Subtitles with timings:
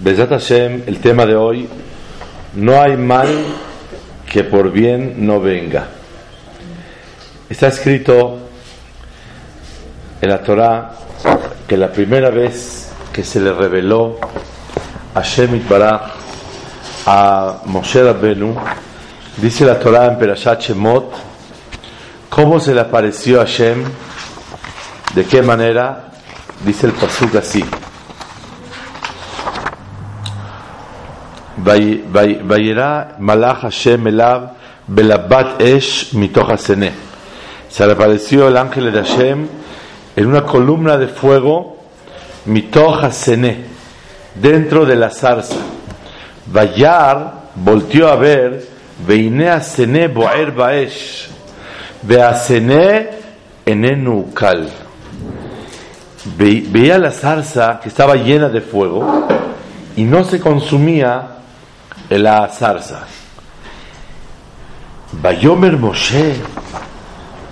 [0.00, 1.68] Besat Hashem, el tema de hoy,
[2.54, 3.26] no hay mal
[4.30, 5.88] que por bien no venga.
[7.50, 8.38] Está escrito
[10.20, 10.92] en la Torah
[11.66, 14.20] que la primera vez que se le reveló
[15.16, 16.00] a Shemit Baraj
[17.06, 18.54] a Moshe Rabbenu,
[19.38, 21.12] dice la Torah en Perashat Shemot,
[22.28, 23.82] cómo se le apareció a Shem,
[25.12, 26.12] de qué manera,
[26.64, 27.64] dice el pasuk así.
[31.64, 34.52] Vayera Malach Hashem Elav
[34.88, 39.46] Belabat Esh Mitoch Se le apareció el ángel de Hashem
[40.16, 41.76] en una columna de fuego
[42.46, 43.02] Mitoch
[44.34, 45.56] dentro de la zarza.
[46.46, 48.66] Vayar volteó a ver
[49.06, 51.28] Veine Asene Boer Baesh
[53.66, 54.68] Enenu Kal.
[56.36, 59.26] Veía la zarza que estaba llena de fuego
[59.96, 61.37] y no se consumía
[62.10, 63.06] la zarza.
[65.12, 66.34] Bayomer Moshe,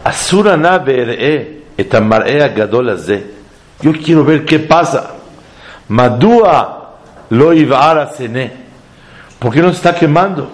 [0.05, 0.83] Asura na
[1.77, 2.97] etamarea gadol
[3.83, 5.15] Yo quiero ver qué pasa.
[5.89, 6.99] Madua
[7.31, 8.53] lo ivara sene.
[9.39, 10.49] ¿Por qué no está quemando?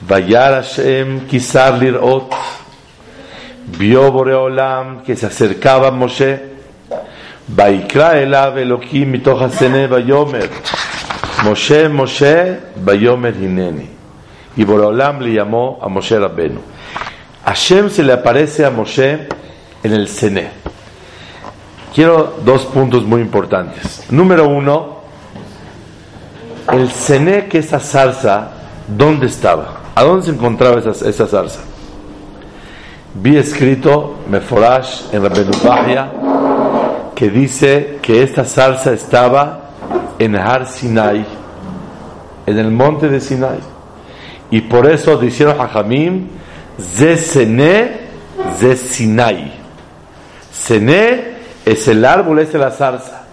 [0.00, 2.32] Vayar Hashem kisar lirot.
[3.78, 6.40] Vio Boreolam que se acercaba a Moshe.
[7.48, 10.50] Vaikra elav Elohim mitoch hasene vayomer.
[11.44, 13.88] Moshe, Moshe, Bayomer Hineni.
[14.56, 16.60] Y Boreolam le llamó a Moshe Rabbenu.
[17.44, 19.28] Hashem se le aparece a Moshe
[19.82, 20.50] en el Sene.
[21.94, 24.04] Quiero dos puntos muy importantes.
[24.10, 24.96] Número uno,
[26.72, 28.50] el Sene, que esa zarza,
[28.88, 29.80] ¿dónde estaba?
[29.94, 31.60] ¿A dónde se encontraba esa, esa zarza?
[33.14, 36.10] Vi escrito, Meforash, en Rabbenu Bahia,
[37.14, 39.65] que dice que esta zarza estaba
[40.18, 41.24] en Har Sinai,
[42.46, 43.58] en el monte de Sinai.
[44.50, 46.28] Y por eso dijeron a Jamim,
[46.80, 47.90] Ze Sene,
[48.58, 49.52] Ze Sinai.
[50.52, 53.24] Sene es el árbol, es la zarza.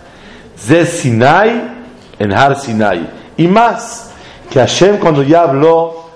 [0.58, 1.62] Ze Sinai,
[2.20, 3.08] en Har Sinai.
[3.38, 4.12] Y más,
[4.50, 6.10] que Hashem cuando ya habló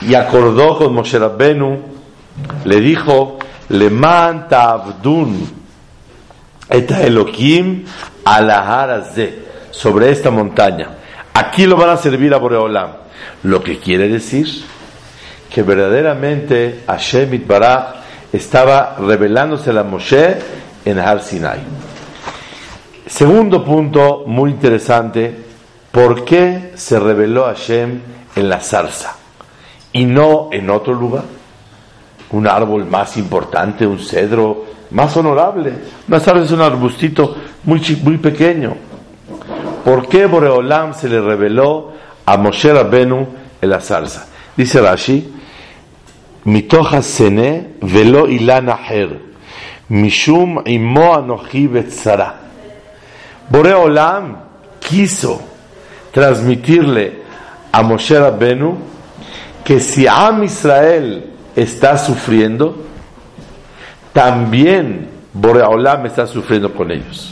[0.00, 1.78] y acordó con Moshe Rabbenu,
[2.64, 3.38] le dijo,
[3.68, 5.62] Le manta abdun
[6.72, 7.84] et Elohim
[8.24, 9.04] alahar
[9.72, 10.90] sobre esta montaña.
[11.34, 12.90] Aquí lo van a servir a Boreolam.
[13.42, 14.46] Lo que quiere decir
[15.52, 17.94] que verdaderamente Hashem Itbaraj
[18.32, 20.38] estaba revelándose a Moshe
[20.84, 21.60] en Har Sinai.
[23.06, 25.34] Segundo punto muy interesante,
[25.90, 28.00] ¿por qué se reveló Hashem
[28.36, 29.16] en la zarza
[29.92, 31.24] y no en otro lugar?
[32.30, 35.72] Un árbol más importante, un cedro más honorable.
[36.08, 38.91] Una zarza es un arbustito muy, muy pequeño.
[39.84, 41.92] ¿Por qué Boreolam se le reveló
[42.24, 43.26] a Moshe Rabbenu
[43.60, 44.28] en la zarza?
[44.56, 45.32] Dice Rashi,
[46.44, 49.20] Mitoja sene velo ilana her,
[49.88, 51.38] mishum imo
[51.70, 52.34] betzara.
[53.48, 54.38] Boreolam
[54.80, 55.40] quiso
[56.12, 57.22] transmitirle
[57.70, 58.76] a Moshe Rabbenu
[59.64, 62.76] que si Am Israel está sufriendo,
[64.12, 67.31] también Boreolam está sufriendo con ellos.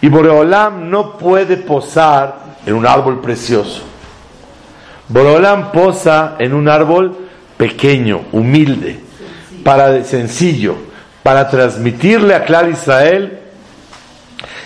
[0.00, 3.82] Y Boreolam no puede posar en un árbol precioso.
[5.08, 7.16] Boreolam posa en un árbol
[7.56, 9.00] pequeño, humilde,
[9.64, 10.76] para sencillo,
[11.22, 13.38] para transmitirle a Clar Israel,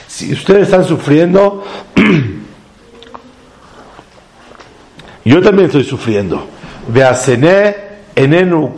[0.06, 1.64] si ustedes están sufriendo,
[5.24, 6.46] yo también estoy sufriendo.
[6.88, 7.76] Veacené
[8.14, 8.70] en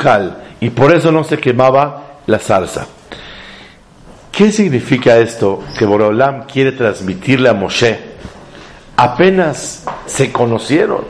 [0.61, 2.87] y por eso no se quemaba la salsa.
[4.37, 8.01] ¿Qué significa esto que Boreolam quiere transmitirle a Moshe?
[8.97, 11.05] Apenas se conocieron.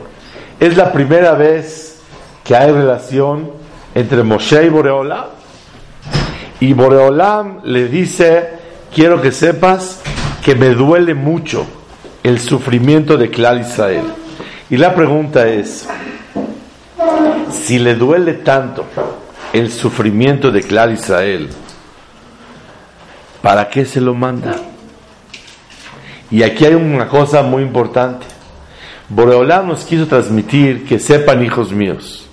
[0.59, 2.01] Es la primera vez
[2.43, 3.49] que hay relación
[3.95, 5.25] entre Moshe y Boreolam.
[6.59, 8.47] Y Boreolam le dice,
[8.93, 10.01] quiero que sepas
[10.43, 11.65] que me duele mucho
[12.21, 14.05] el sufrimiento de Clar Israel.
[14.69, 15.87] Y la pregunta es,
[17.51, 18.85] si le duele tanto
[19.51, 21.49] el sufrimiento de Clar Israel,
[23.45, 24.55] ¿Para qué se lo manda?
[26.31, 28.25] Y aquí hay una cosa muy importante.
[29.07, 32.27] Boreolam nos quiso transmitir que sepan, hijos míos,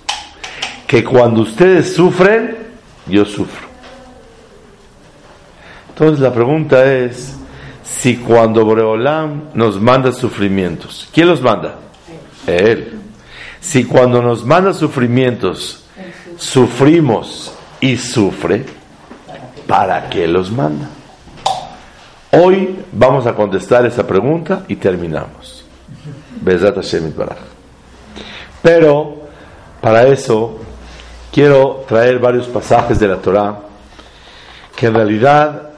[0.87, 2.57] que cuando ustedes sufren,
[3.05, 3.67] yo sufro.
[5.89, 7.35] Entonces la pregunta es,
[7.83, 11.75] si cuando Boreolam nos manda sufrimientos, ¿quién los manda?
[12.47, 12.99] Él.
[13.61, 15.85] Si cuando nos manda sufrimientos,
[16.37, 18.65] sufrimos y sufre,
[19.67, 20.89] ¿para qué los manda?
[22.35, 25.63] Hoy vamos a contestar esa pregunta y terminamos.
[28.63, 29.15] Pero
[29.79, 30.57] para eso
[31.31, 33.59] quiero traer varios pasajes de la Torah
[34.75, 35.73] que en realidad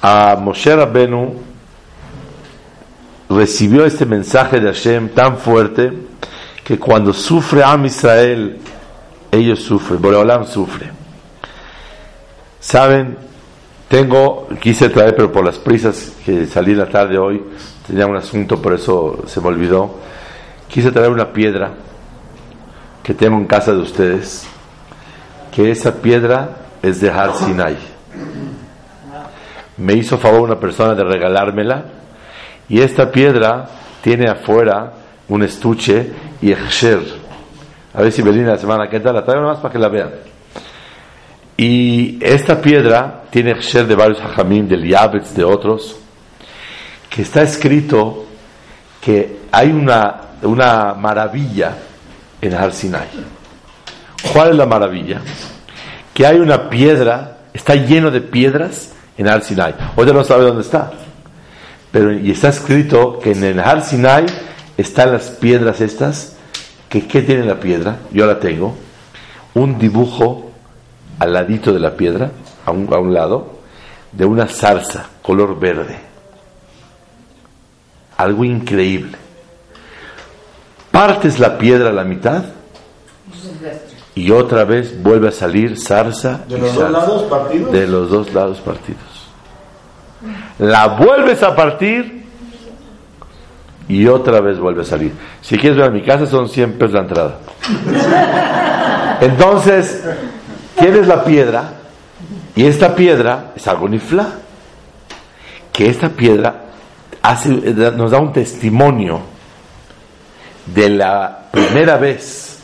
[0.00, 1.34] a Moshe Rabbenu
[3.28, 5.92] recibió este mensaje de Hashem tan fuerte
[6.64, 8.58] que cuando sufre Am Israel,
[9.30, 10.90] ellos sufren, Boreolam sufre.
[12.60, 13.18] Saben,
[13.92, 17.44] tengo, quise traer, pero por las prisas que salí la tarde hoy,
[17.86, 19.96] tenía un asunto, por eso se me olvidó.
[20.66, 21.74] Quise traer una piedra
[23.02, 24.48] que tengo en casa de ustedes,
[25.54, 27.76] que esa piedra es de Har Sinai.
[29.76, 31.84] Me hizo favor una persona de regalármela
[32.70, 33.66] y esta piedra
[34.00, 34.90] tiene afuera
[35.28, 36.10] un estuche
[36.40, 37.02] y Echsher.
[37.92, 40.31] A ver si Belina la semana que entra la traigo más para que la vean.
[41.62, 45.94] Y esta piedra tiene Echsher de varios hajamim, del Yabetz, de otros,
[47.08, 48.24] que está escrito
[49.00, 51.76] que hay una, una maravilla
[52.40, 52.72] en Har.
[54.32, 55.20] ¿Cuál es la maravilla?
[56.12, 59.76] Que hay una piedra, está lleno de piedras en Har Sinai.
[59.94, 60.90] Hoy no sabe dónde está.
[61.92, 63.84] Pero, y está escrito que en el Har
[64.76, 66.34] están las piedras estas.
[66.88, 67.98] Que, ¿Qué tiene la piedra?
[68.10, 68.74] Yo la tengo.
[69.54, 70.51] Un dibujo
[71.18, 72.30] al ladito de la piedra,
[72.64, 73.58] a un, a un lado,
[74.12, 75.98] de una zarza color verde.
[78.16, 79.18] Algo increíble.
[80.90, 82.44] Partes la piedra a la mitad
[84.14, 86.40] y otra vez vuelve a salir zarza.
[86.48, 87.72] ¿De los dos lados partidos?
[87.72, 89.00] De los dos lados partidos.
[90.58, 92.22] La vuelves a partir
[93.88, 95.12] y otra vez vuelve a salir.
[95.40, 97.38] Si quieres ver a mi casa son 100 pesos la entrada.
[99.20, 100.04] Entonces,
[100.78, 101.72] tienes la piedra
[102.54, 104.26] y esta piedra es algo nifla.
[105.72, 106.64] Que esta piedra
[107.22, 109.20] hace, nos da un testimonio
[110.66, 112.58] de la primera vez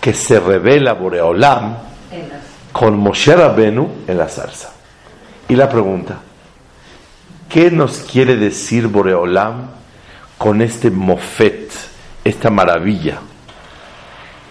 [0.00, 1.76] que se revela Boreolam
[2.72, 4.72] con Moshe Rabenu en la zarza.
[5.48, 6.18] Y la pregunta,
[7.48, 9.68] ¿qué nos quiere decir Boreolam
[10.38, 11.70] con este mofet,
[12.24, 13.18] esta maravilla?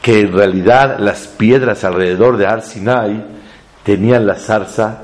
[0.04, 3.26] Que en realidad las piedras alrededor de Ar Sinai
[3.84, 5.00] tenían la zarza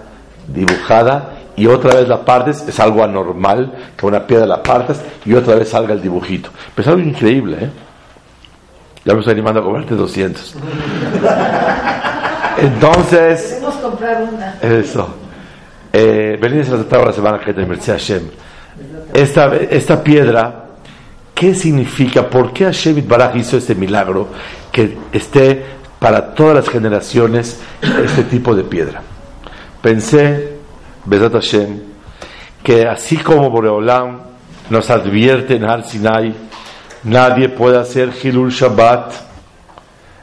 [0.47, 5.33] dibujada y otra vez la partes, es algo anormal que una piedra la partas y
[5.33, 6.49] otra vez salga el dibujito.
[6.73, 7.69] Pero es algo increíble, ¿eh?
[9.03, 10.55] Ya me estoy animando a comerte 200.
[12.59, 13.57] Entonces.
[13.59, 14.57] Podemos comprar una.
[14.61, 15.15] Eso.
[15.91, 18.29] Eh, Belén se la trataba la semana que te Hashem.
[19.13, 20.68] Esta, esta piedra,
[21.39, 22.29] ¿qué significa?
[22.29, 24.27] ¿Por qué Hashem Baraj hizo este milagro
[24.73, 25.63] que esté
[25.97, 29.01] para todas las generaciones este tipo de piedra?
[29.81, 30.57] Pensé,
[31.05, 31.79] Besat Hashem,
[32.61, 34.19] que así como Boreolam
[34.69, 36.35] nos advierte en Har Sinai,
[37.05, 39.13] nadie puede hacer Hilul Shabbat,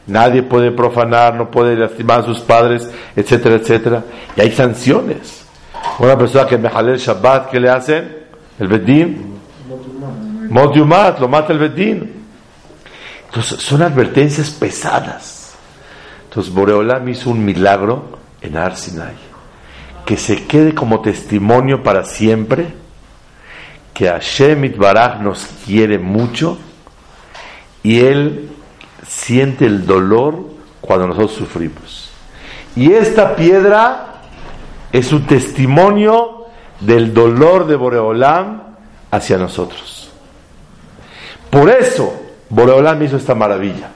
[0.09, 4.05] nadie puede profanar, no puede lastimar a sus padres, etcétera, etcétera.
[4.37, 5.47] Y hay sanciones.
[5.99, 8.19] Una persona que mejalel Shabbat, ¿qué le hacen?
[8.59, 9.36] El Bedín.
[10.51, 12.25] Motiumat, lo mata el Bedín.
[13.27, 15.55] Entonces, son advertencias pesadas.
[16.25, 19.15] Entonces, Boreolam hizo un milagro en Ar Sinai.
[20.05, 22.69] Que se quede como testimonio para siempre
[23.93, 26.59] que Hashem Itbaraj nos quiere mucho
[27.83, 28.51] y Él
[29.07, 30.45] siente el dolor
[30.83, 32.11] cuando nosotros sufrimos.
[32.77, 34.23] Y esta piedra
[34.93, 36.45] es un testimonio
[36.81, 38.63] del dolor de Boreolam
[39.11, 39.96] hacia nosotros.
[41.57, 42.13] Por eso
[42.51, 43.89] Boreolam hizo esta maravilla.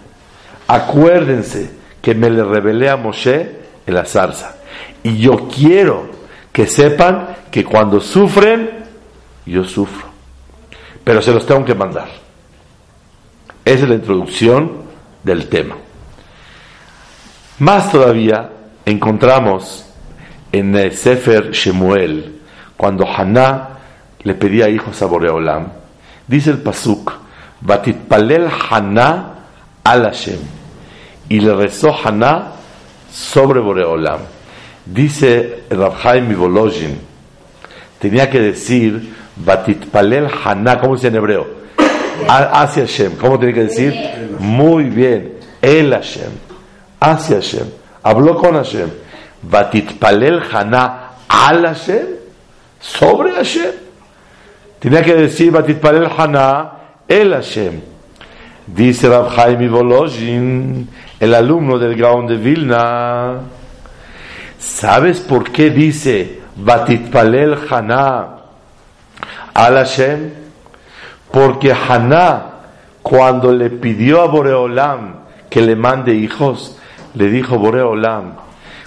[0.67, 3.55] Acuérdense que me le revelé a Moshe
[3.87, 4.57] en la zarza.
[5.03, 6.09] Y yo quiero
[6.55, 8.87] que sepan que cuando sufren,
[9.45, 10.07] yo sufro.
[11.05, 12.09] Pero se los tengo que mandar.
[13.63, 14.85] Esa es la introducción
[15.23, 15.77] del tema.
[17.59, 18.53] Más todavía
[18.87, 19.85] encontramos
[20.51, 22.41] en el Sefer Shemuel,
[22.79, 23.69] cuando Haná
[24.23, 25.67] le pedía hijos a Boreolam,
[26.27, 27.20] dice el Pasuk,
[27.61, 29.35] Batitpalel Haná
[29.85, 30.39] al Hashem,
[31.29, 32.53] y le rezó Haná
[33.13, 34.21] sobre Boreolam.
[34.87, 36.99] Dice Rabhaim Volozhin,
[37.99, 41.47] tenía que decir, Batitpalel Haná, ¿cómo dice en hebreo?
[42.27, 43.95] Hacia Hashem, ¿cómo tiene que decir?
[44.39, 46.31] Muy bien, el Hashem,
[46.99, 47.67] hacia Hashem,
[48.03, 48.91] habló con Hashem.
[49.43, 52.07] Batitpalel Haná al Hashem,
[52.81, 53.73] sobre Hashem.
[54.79, 56.80] Tenía que decir Batitpalel Haná
[57.11, 57.81] el Hashem.
[58.69, 60.87] Dice Rab Chaim
[61.19, 63.41] el alumno del Gaon de Vilna.
[64.59, 68.29] ¿Sabes por qué dice Batitpalel Haná
[69.53, 70.31] al Hashem,
[71.33, 72.47] porque Haná,
[73.03, 75.17] cuando le pidió a Boreolam
[75.51, 76.79] que le mande hijos,
[77.15, 78.35] le dijo Boreolam,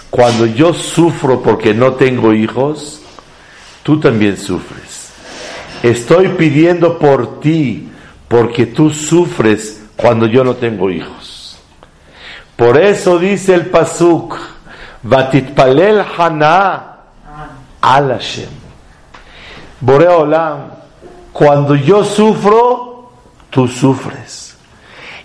[0.08, 3.02] cuando yo sufro porque no tengo hijos,
[3.82, 5.12] tú también sufres.
[5.82, 7.90] Estoy pidiendo por ti
[8.34, 11.56] porque tú sufres cuando yo no tengo hijos.
[12.56, 14.36] Por eso dice el pasuk,
[15.04, 16.96] Vatitpalel Haná
[17.80, 18.48] al Hashem.
[19.80, 20.62] Boreolam,
[21.32, 23.12] cuando yo sufro,
[23.50, 24.56] tú sufres.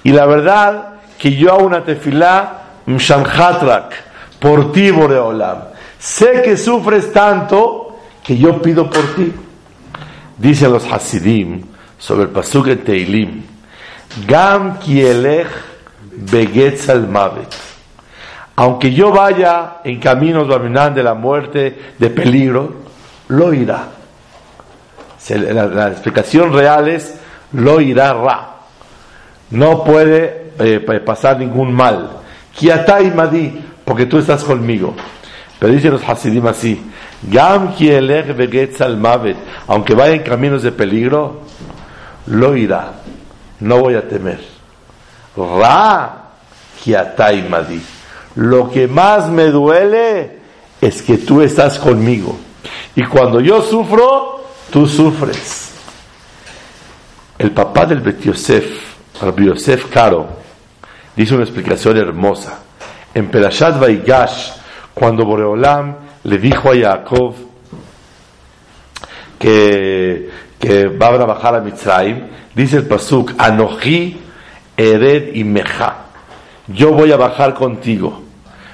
[0.04, 3.92] Y la verdad que yo hago una tefilá mshamhatrak,
[4.40, 5.64] por ti, Boreolam.
[5.98, 9.34] Sé que sufres tanto que yo pido por ti.
[10.38, 11.69] Dicen los Hasidim
[12.00, 13.44] sobre el pasuk en Teilim,
[14.26, 15.48] Gam kielech
[16.32, 17.54] begetz mavet.
[18.56, 22.74] Aunque yo vaya en caminos de la muerte, de peligro,
[23.30, 23.88] lo irá.
[25.30, 27.20] La, explicación real es
[27.54, 28.56] lo irá ra.
[29.52, 32.10] No puede eh, pasar ningún mal.
[32.54, 34.94] Kiatai madi, porque tú estás conmigo.
[35.60, 36.82] Pero dicen los Hasidim así,
[37.24, 37.76] Gam
[38.98, 39.38] mavet,
[39.68, 41.42] aunque vaya en caminos de peligro,
[42.28, 42.94] lo irá,
[43.60, 44.40] no voy a temer.
[45.36, 46.30] Ra
[47.50, 47.82] madi.
[48.36, 50.40] Lo que más me duele
[50.82, 52.38] es que tú estás conmigo.
[52.96, 55.74] Y cuando yo sufro, tú sufres.
[57.38, 58.66] El papá del Bet Yosef,
[59.22, 60.28] Rabbi Yosef Caro,
[61.16, 62.60] dice una explicación hermosa.
[63.14, 64.52] En Perashat Vaigash,
[64.94, 67.36] cuando Boreolam le dijo a Jacob
[69.38, 74.20] que, que va a bajar a Mitzrayim, dice el Pasuk, Anoji,
[74.76, 75.96] Ered y Meja.
[76.68, 78.22] Yo voy a bajar contigo.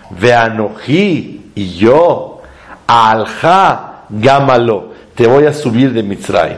[0.10, 2.42] Ve Anoji y yo,
[2.88, 6.58] Alja, Gamalo, te voy a subir de Mitzrayim.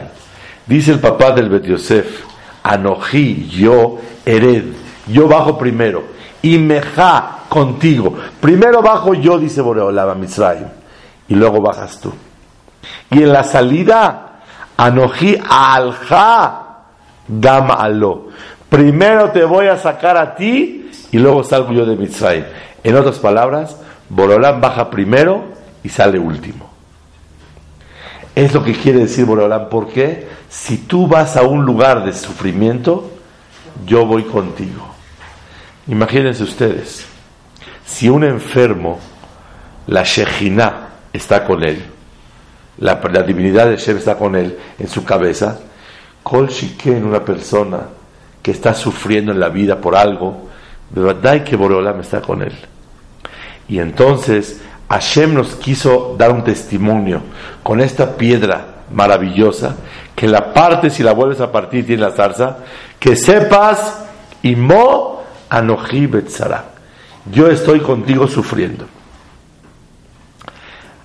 [0.66, 2.24] Dice el papá del Bet Yosef,
[2.62, 4.64] Anoji, yo, Ered,
[5.06, 8.14] yo bajo primero y meja contigo.
[8.40, 10.68] Primero bajo yo, dice Boreolaba Mitzrayim,
[11.28, 12.12] y luego bajas tú.
[13.10, 14.27] Y en la salida,
[14.78, 16.62] anoji alja
[17.26, 18.28] dama alo.
[18.70, 22.44] Primero te voy a sacar a ti y luego salgo yo de Mitzrayim.
[22.82, 23.76] En otras palabras,
[24.08, 25.44] Boreolam baja primero
[25.82, 26.70] y sale último.
[28.34, 33.10] Es lo que quiere decir Boreolam, porque si tú vas a un lugar de sufrimiento,
[33.84, 34.86] yo voy contigo.
[35.88, 37.06] Imagínense ustedes,
[37.84, 38.98] si un enfermo,
[39.86, 41.84] la Shejina está con él,
[42.80, 45.58] la, divinidad de Shem está con él en su cabeza,
[46.22, 46.48] Kol
[46.84, 47.80] en una persona
[48.42, 50.48] que está sufriendo en la vida por algo,
[50.90, 52.52] verdad que Boreolam está con él.
[53.68, 57.22] Y entonces Hashem nos quiso dar un testimonio
[57.62, 59.76] con esta piedra maravillosa,
[60.14, 62.58] que la partes y la vuelves a partir tiene la zarza,
[62.98, 64.04] que sepas
[64.42, 66.64] y mo Anoji Betzara.
[67.30, 68.86] Yo estoy contigo sufriendo.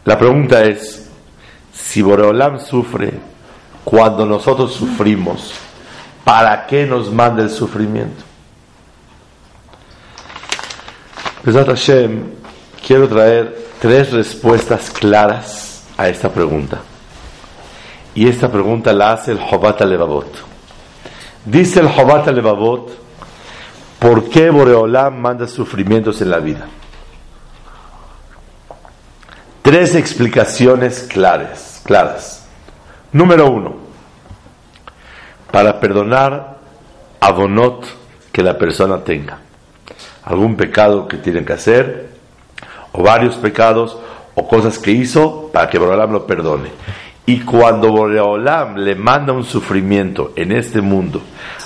[0.05, 1.02] La pregunta es,
[1.83, 3.13] si Boreolam sufre
[3.83, 5.53] cuando nosotros sufrimos,
[6.23, 8.23] ¿para qué nos manda el sufrimiento?
[11.43, 12.23] Besat Hashem,
[12.85, 16.79] quiero traer tres respuestas claras a esta pregunta.
[18.15, 20.27] Y esta pregunta la hace el Jobat Levavot.
[21.45, 23.03] Dice el Jobat Levavot,
[24.03, 26.67] ¿Por qué Boreolam manda sufrimientos en la vida?
[29.61, 32.45] Tres explicaciones claras, claras.
[33.11, 33.75] Número uno,
[35.51, 36.57] para perdonar
[37.19, 37.85] abonot
[38.31, 39.37] que la persona tenga.
[40.23, 42.09] Algún pecado que tiene que hacer,
[42.91, 43.97] o varios pecados,
[44.35, 46.69] o cosas que hizo, para que Boreolam lo perdone.
[47.25, 51.21] Y cuando Boreolam le manda un sufrimiento en este mundo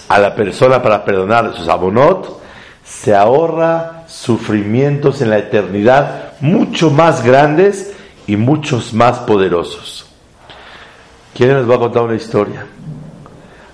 [0.10, 2.42] a la persona para perdonar sus abonot,
[2.84, 7.94] se ahorra sufrimientos en la eternidad mucho más grandes
[8.28, 10.07] y muchos más poderosos.
[11.38, 12.66] ¿Quién les va a contar una historia?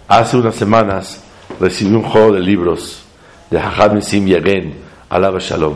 [0.10, 1.24] Hace unas semanas
[1.60, 3.06] recibí un juego de libros
[3.50, 4.76] de Hajam Sim Yagen,
[5.10, 5.76] Alaba Shalom.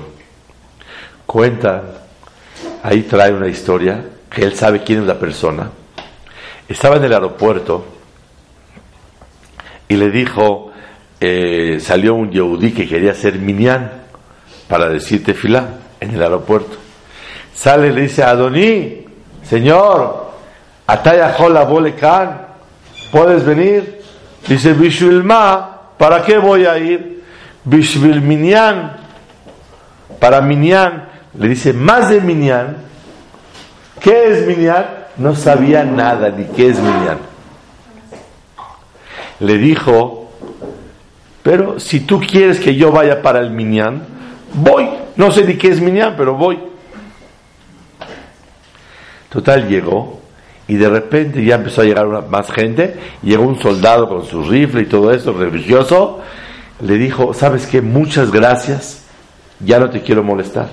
[1.25, 1.83] Cuenta,
[2.83, 5.71] ahí trae una historia, que él sabe quién es la persona
[6.67, 7.85] estaba en el aeropuerto
[9.87, 10.71] y le dijo,
[11.19, 14.03] eh, salió un Yehudí que quería ser minyan
[14.67, 16.77] para decir tefilá en el aeropuerto.
[17.53, 19.05] Sale y le dice, Adoní,
[19.43, 20.26] señor,
[23.11, 24.01] ¿puedes venir?
[24.47, 27.23] Dice, Bishvilma, ¿para qué voy a ir?
[27.63, 28.97] Bishvil minyan,
[30.19, 31.09] para minyan.
[31.37, 32.77] Le dice, más de minyan.
[33.99, 34.97] ¿Qué es minyan?
[35.17, 37.17] no sabía nada ni qué es Minyan.
[39.39, 40.31] le dijo,
[41.43, 44.05] pero si tú quieres que yo vaya para el Minyan,
[44.53, 44.89] voy.
[45.15, 46.59] No sé ni qué es Minyan, pero voy.
[49.29, 50.16] Total, llegó
[50.67, 52.99] y de repente ya empezó a llegar más gente.
[53.23, 56.19] Llegó un soldado con su rifle y todo eso, religioso.
[56.81, 57.81] Le dijo, ¿sabes qué?
[57.81, 59.03] Muchas gracias.
[59.59, 60.69] Ya no te quiero molestar.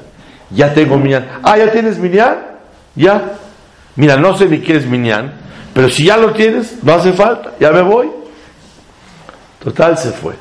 [0.51, 1.41] Ya tengo Minyan.
[1.43, 2.37] Ah, ¿ya tienes Minyan?
[2.97, 3.35] Ya.
[3.97, 5.33] Mira, no sé ni qué es Minyan,
[5.73, 7.53] pero si ya lo tienes, no hace falta.
[7.61, 8.11] Ya me voy.
[9.63, 10.35] Total, se fue.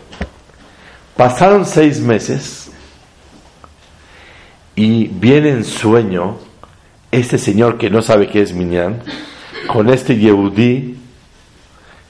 [1.16, 2.72] Pasaron seis meses
[4.76, 6.40] y viene en sueño
[7.12, 9.04] este señor que no sabe qué es Minyan
[9.68, 10.98] con este Yehudí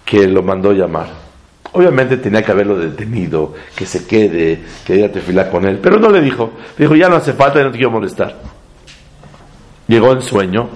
[0.06, 1.08] que lo mandó llamar.
[1.72, 6.10] Obviamente tenía que haberlo detenido, que se quede, que diga tefilá con él, pero no
[6.10, 6.52] le dijo.
[6.78, 8.40] dijo, ya no hace falta, ya no te quiero molestar.
[9.88, 10.70] Llegó en sueño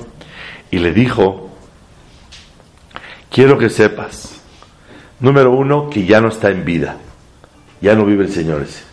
[0.72, 1.52] y le dijo,
[3.30, 4.42] quiero que sepas,
[5.20, 6.98] número uno, que ya no está en vida,
[7.80, 8.84] ya no vive el Señor ese,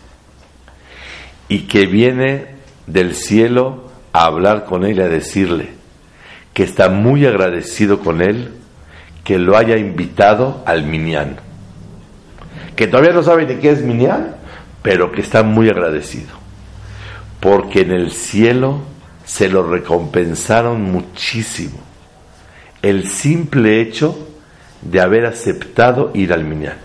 [1.47, 2.55] y que viene
[2.87, 5.73] del cielo a hablar con él y a decirle,
[6.55, 8.53] que está muy agradecido con él
[9.25, 11.35] que lo haya invitado al Minyan.
[12.77, 14.37] Que todavía no sabe de qué es Minyan,
[14.81, 16.29] pero que está muy agradecido.
[17.41, 18.79] Porque en el cielo
[19.25, 21.77] se lo recompensaron muchísimo.
[22.81, 24.17] El simple hecho
[24.81, 26.77] de haber aceptado ir al Minyan.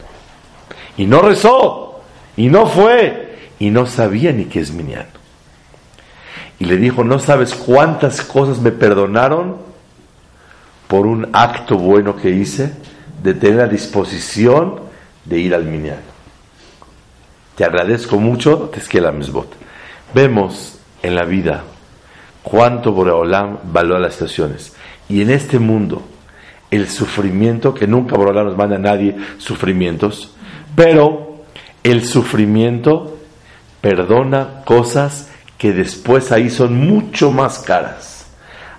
[0.96, 2.02] Y no rezó,
[2.36, 5.19] y no fue, y no sabía ni qué es Minyan
[6.60, 9.56] y le dijo, no sabes cuántas cosas me perdonaron
[10.86, 12.72] por un acto bueno que hice
[13.22, 14.80] de tener la disposición
[15.24, 16.00] de ir al Minyan.
[17.56, 18.70] Te agradezco mucho,
[19.14, 19.54] Mesbot.
[20.14, 21.64] Vemos en la vida
[22.42, 24.74] cuánto Boreolam valora las situaciones.
[25.08, 26.02] Y en este mundo,
[26.70, 30.34] el sufrimiento, que nunca Boreolam nos manda a nadie sufrimientos,
[30.76, 31.42] pero
[31.82, 33.16] el sufrimiento
[33.80, 35.29] perdona cosas
[35.60, 38.24] que después ahí son mucho más caras.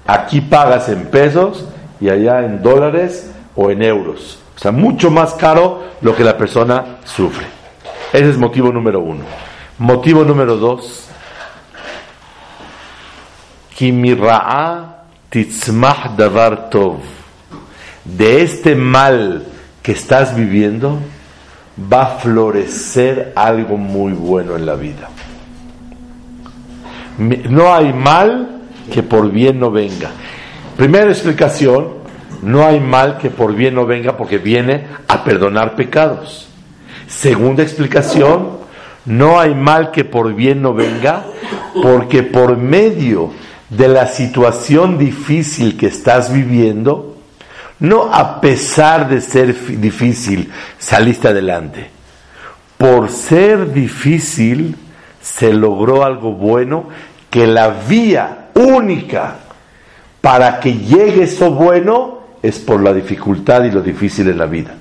[0.07, 1.63] Aquí pagas en pesos
[1.99, 4.39] y allá en dólares o en euros.
[4.55, 7.45] O sea, mucho más caro lo que la persona sufre.
[8.11, 9.23] Ese es motivo número uno.
[9.77, 11.07] Motivo número dos.
[16.17, 16.97] davar tov.
[18.03, 19.45] De este mal
[19.83, 20.97] que estás viviendo
[21.93, 25.09] va a florecer algo muy bueno en la vida.
[27.17, 30.11] No hay mal que por bien no venga.
[30.77, 32.01] Primera explicación,
[32.41, 36.47] no hay mal que por bien no venga porque viene a perdonar pecados.
[37.07, 38.61] Segunda explicación,
[39.05, 41.25] no hay mal que por bien no venga
[41.81, 43.31] porque por medio
[43.69, 47.17] de la situación difícil que estás viviendo,
[47.79, 51.89] no a pesar de ser difícil, saliste adelante.
[52.77, 54.75] Por ser difícil,
[55.21, 56.85] se logró algo bueno
[57.29, 59.35] que la vía única
[60.19, 64.73] para que llegue eso bueno es por la dificultad y lo difícil en la vida.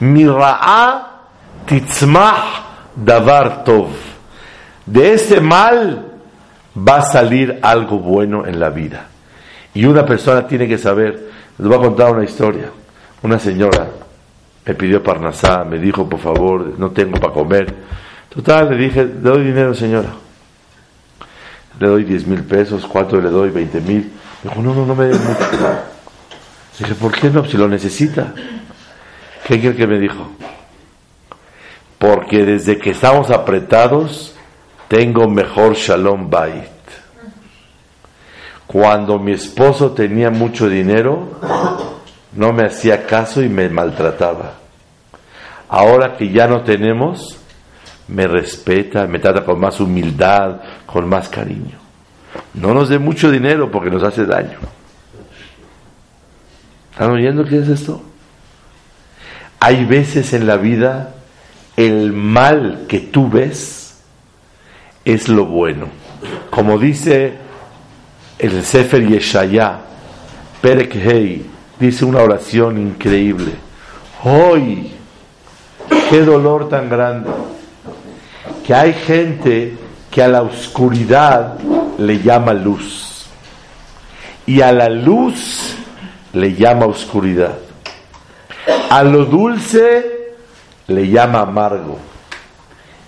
[0.00, 1.10] Mira'a
[1.66, 2.36] titzmah
[2.94, 3.88] davar tov.
[4.84, 6.12] De ese mal
[6.76, 9.06] va a salir algo bueno en la vida.
[9.74, 12.70] Y una persona tiene que saber, les voy a contar una historia.
[13.22, 13.88] Una señora
[14.64, 17.74] me pidió parnasá, me dijo, por favor, no tengo para comer.
[18.36, 20.26] Total, le dije, le doy dinero, señora
[21.78, 24.12] le doy 10 mil pesos, cuatro le doy 20 mil.
[24.42, 25.44] Dijo, no, no, no me den mucho.
[26.78, 27.44] Dije, ¿por qué no?
[27.44, 28.32] Si lo necesita.
[29.46, 30.30] ¿Qué quiere que me dijo?
[31.98, 34.34] Porque desde que estamos apretados,
[34.88, 36.64] tengo mejor shalom bait.
[38.66, 41.38] Cuando mi esposo tenía mucho dinero,
[42.32, 44.54] no me hacía caso y me maltrataba.
[45.68, 47.38] Ahora que ya no tenemos,
[48.08, 51.78] me respeta, me trata con más humildad, con más cariño.
[52.54, 54.58] No nos dé mucho dinero porque nos hace daño.
[56.92, 58.02] ¿Están oyendo qué es esto?
[59.60, 61.14] Hay veces en la vida
[61.76, 64.00] el mal que tú ves
[65.04, 65.88] es lo bueno.
[66.50, 67.34] Como dice
[68.38, 69.80] el Sefer Yeshaya,
[70.62, 71.46] Perek Hei,
[71.78, 73.52] dice una oración increíble.
[74.24, 74.92] Hoy,
[76.08, 77.30] qué dolor tan grande
[78.66, 79.76] que hay gente
[80.10, 81.56] que a la oscuridad
[81.98, 83.26] le llama luz
[84.44, 85.76] y a la luz
[86.32, 87.56] le llama oscuridad.
[88.90, 90.34] A lo dulce
[90.88, 91.98] le llama amargo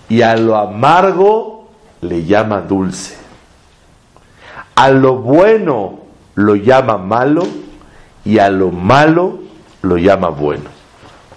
[0.07, 1.69] y a lo amargo
[2.01, 3.17] le llama dulce.
[4.75, 5.99] A lo bueno
[6.35, 7.45] lo llama malo
[8.23, 9.39] y a lo malo
[9.81, 10.69] lo llama bueno.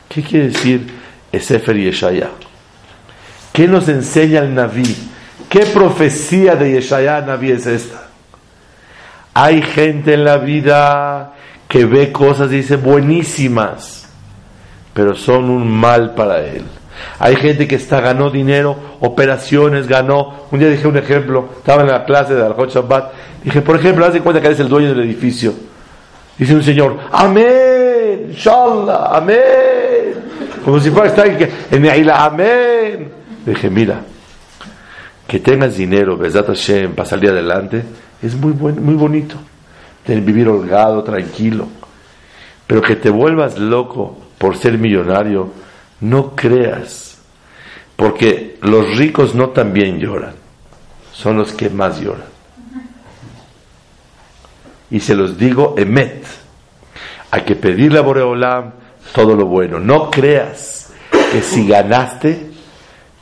[0.09, 0.95] ¿Qué quiere decir
[1.33, 2.31] Esefer Yeshaya?
[3.53, 4.97] ¿Qué nos enseña el Naví?
[5.49, 8.09] ¿Qué profecía de Yeshaya Naví es esta?
[9.35, 11.33] Hay gente en la vida
[11.69, 14.09] que ve cosas y dice buenísimas,
[14.95, 16.65] pero son un mal para él.
[17.19, 20.47] Hay gente que está, ganó dinero, operaciones, ganó.
[20.51, 23.13] Un día dije un ejemplo, estaba en la clase de Al Shabbat.
[23.43, 25.53] Dije, por ejemplo, haz de cuenta que eres el dueño del edificio.
[26.39, 29.41] Dice un señor, Amén, Inshallah, Amén.
[30.65, 33.22] Como si fuera estar en Aila, Amén.
[33.45, 34.03] Dije, mira,
[35.27, 37.83] que tengas dinero, Besat Hashem, para salir adelante,
[38.23, 39.37] es muy, buen, muy bonito.
[40.07, 41.69] Vivir holgado, tranquilo.
[42.67, 45.53] Pero que te vuelvas loco por ser millonario,
[46.01, 47.19] no creas,
[47.97, 50.35] porque los ricos no también lloran,
[51.13, 52.33] son los que más lloran.
[54.91, 56.25] Y se los digo, emet,
[57.31, 58.73] hay que pedirle a Boreolam
[59.15, 59.79] todo lo bueno.
[59.79, 60.93] No creas
[61.31, 62.52] que si ganaste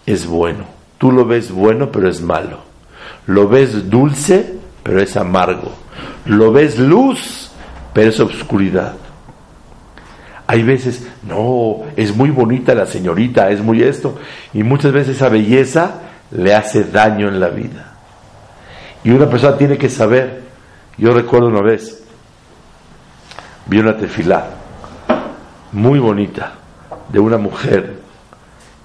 [0.07, 0.65] es bueno.
[0.99, 2.59] Tú lo ves bueno, pero es malo.
[3.27, 5.73] Lo ves dulce, pero es amargo.
[6.27, 7.51] Lo ves luz,
[7.93, 8.95] pero es obscuridad.
[10.47, 14.19] Hay veces, no, es muy bonita la señorita, es muy esto.
[14.53, 16.01] Y muchas veces esa belleza
[16.33, 17.95] le hace daño en la vida.
[19.05, 20.43] Y una persona tiene que saber.
[20.99, 22.03] Yo recuerdo una vez,
[23.67, 24.51] vi una tefilá
[25.73, 26.55] muy bonita
[27.09, 28.00] de una mujer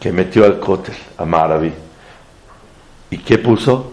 [0.06, 1.74] que metió al cótel a Maraví.
[3.10, 3.91] ¿Y qué puso?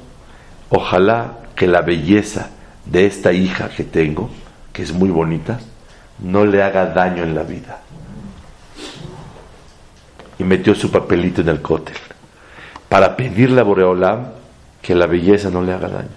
[0.68, 2.50] Ojalá que la belleza
[2.84, 4.28] de esta hija que tengo,
[4.74, 5.58] que es muy bonita,
[6.18, 7.80] no le haga daño en la vida.
[10.38, 11.96] Y metió su papelito en el cótel
[12.90, 14.32] para pedirle a Boreolam
[14.82, 16.14] que la belleza no le haga daño.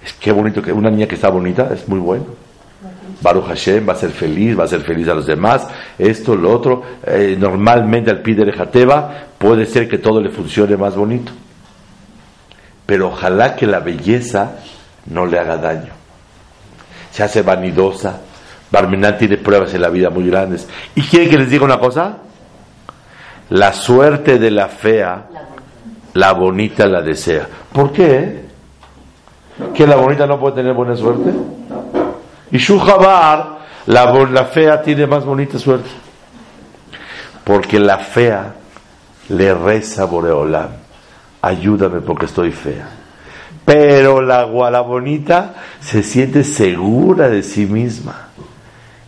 [0.00, 2.26] Es que bonito que una niña que está bonita es muy bueno.
[3.20, 5.66] Baruch Hashem va a ser feliz, va a ser feliz a los demás,
[5.98, 6.82] esto, lo otro.
[7.04, 11.32] Eh, normalmente al de Jateba puede ser que todo le funcione más bonito.
[12.86, 14.58] Pero ojalá que la belleza
[15.06, 15.92] no le haga daño.
[17.10, 18.20] Se hace vanidosa,
[18.70, 20.68] Barmenán tiene pruebas en la vida muy grandes.
[20.94, 22.18] ¿Y quiere que les diga una cosa?
[23.50, 25.26] La suerte de la fea,
[26.14, 27.48] la bonita la desea.
[27.72, 28.46] ¿Por qué?
[29.74, 31.30] ¿Que la bonita no puede tener buena suerte?
[32.50, 35.90] Y Shuhabar, la, la fea tiene más bonita suerte.
[37.44, 38.54] Porque la fea
[39.28, 40.70] le reza Boreolam.
[41.42, 42.88] Ayúdame porque estoy fea.
[43.64, 48.28] Pero la, la bonita se siente segura de sí misma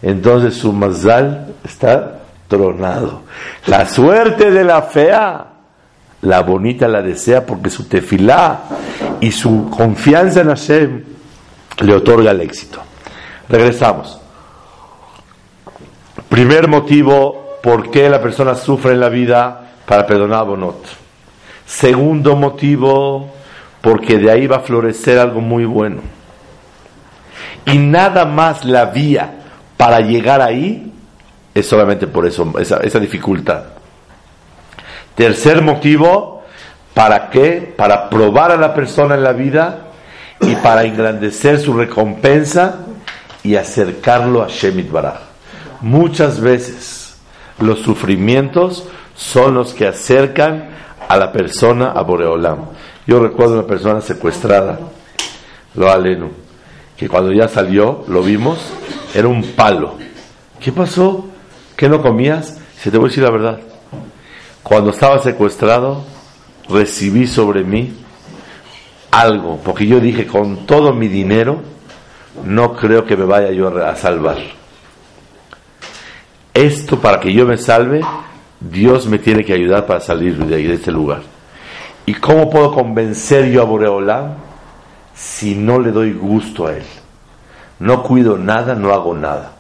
[0.03, 3.23] entonces su mazal está tronado.
[3.67, 5.47] La suerte de la fea,
[6.23, 8.61] la bonita la desea porque su tefilá
[9.21, 11.05] y su confianza en Hashem
[11.81, 12.81] le otorga el éxito.
[13.51, 14.21] Regresamos.
[16.29, 20.87] Primer motivo por qué la persona sufre en la vida para perdonar a Bonot.
[21.67, 23.29] Segundo motivo,
[23.81, 26.01] porque de ahí va a florecer algo muy bueno.
[27.67, 29.35] Y nada más la vía
[29.77, 30.93] para llegar ahí
[31.53, 33.65] es solamente por eso, esa, dificultad.
[35.17, 36.45] Tercer motivo,
[36.95, 37.75] ¿para qué?
[37.77, 39.79] Para probar a la persona en la vida
[40.41, 42.87] y para engrandecer su recompensa
[43.43, 45.21] y acercarlo a Shemit Baraj.
[45.81, 47.15] Muchas veces
[47.59, 50.71] los sufrimientos son los que acercan
[51.09, 52.67] a la persona a Boreolam.
[53.07, 54.79] Yo recuerdo una persona secuestrada,
[55.75, 56.31] lo aleno,
[56.97, 58.59] que cuando ya salió, lo vimos,
[59.15, 59.97] era un palo.
[60.61, 61.27] ¿Qué pasó?
[61.77, 62.59] ¿Qué no comías?
[62.79, 63.61] Se te voy a decir la verdad.
[64.63, 66.05] Cuando estaba secuestrado,
[66.69, 67.93] recibí sobre mí
[69.11, 71.63] algo, porque yo dije, con todo mi dinero,
[72.45, 74.39] no creo que me vaya yo a salvar.
[76.55, 78.01] Esto para que yo me salve,
[78.61, 81.23] Dios me tiene que ayudar para salir de, este lugar.
[82.07, 84.35] ¿Y cómo puedo convencer yo a Boreolam
[85.15, 86.85] si no le doy gusto a él?
[87.81, 89.53] no cuido nada, no hago nada.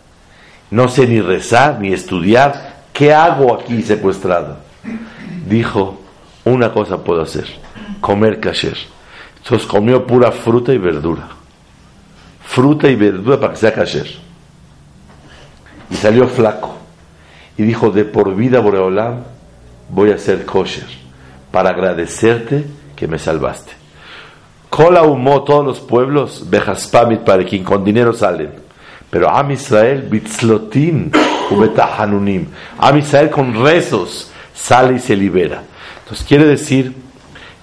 [0.70, 2.84] No sé ni rezar ni estudiar.
[2.92, 4.58] ¿Qué hago aquí secuestrado?
[5.46, 6.00] Dijo,
[6.44, 7.46] una cosa puedo hacer,
[8.00, 8.76] comer kasher.
[9.38, 11.28] Entonces comió pura fruta y verdura.
[12.50, 14.08] Fruta y verdura para que sea kasher.
[15.88, 16.74] Y salió flaco.
[17.56, 19.22] Y dijo, de por vida, Boreolam,
[19.88, 20.88] voy a ser kosher
[21.52, 22.64] para agradecerte
[22.96, 23.70] que me salvaste.
[24.68, 28.50] Cola humó todos los pueblos, Bejaspamit para quien con dinero salen.
[29.10, 31.12] Pero Am Israel, Bitzlotin,
[31.52, 32.48] Ubetahanunim.
[32.78, 35.62] Am Israel con rezos sale y se libera.
[36.02, 36.96] Entonces quiere decir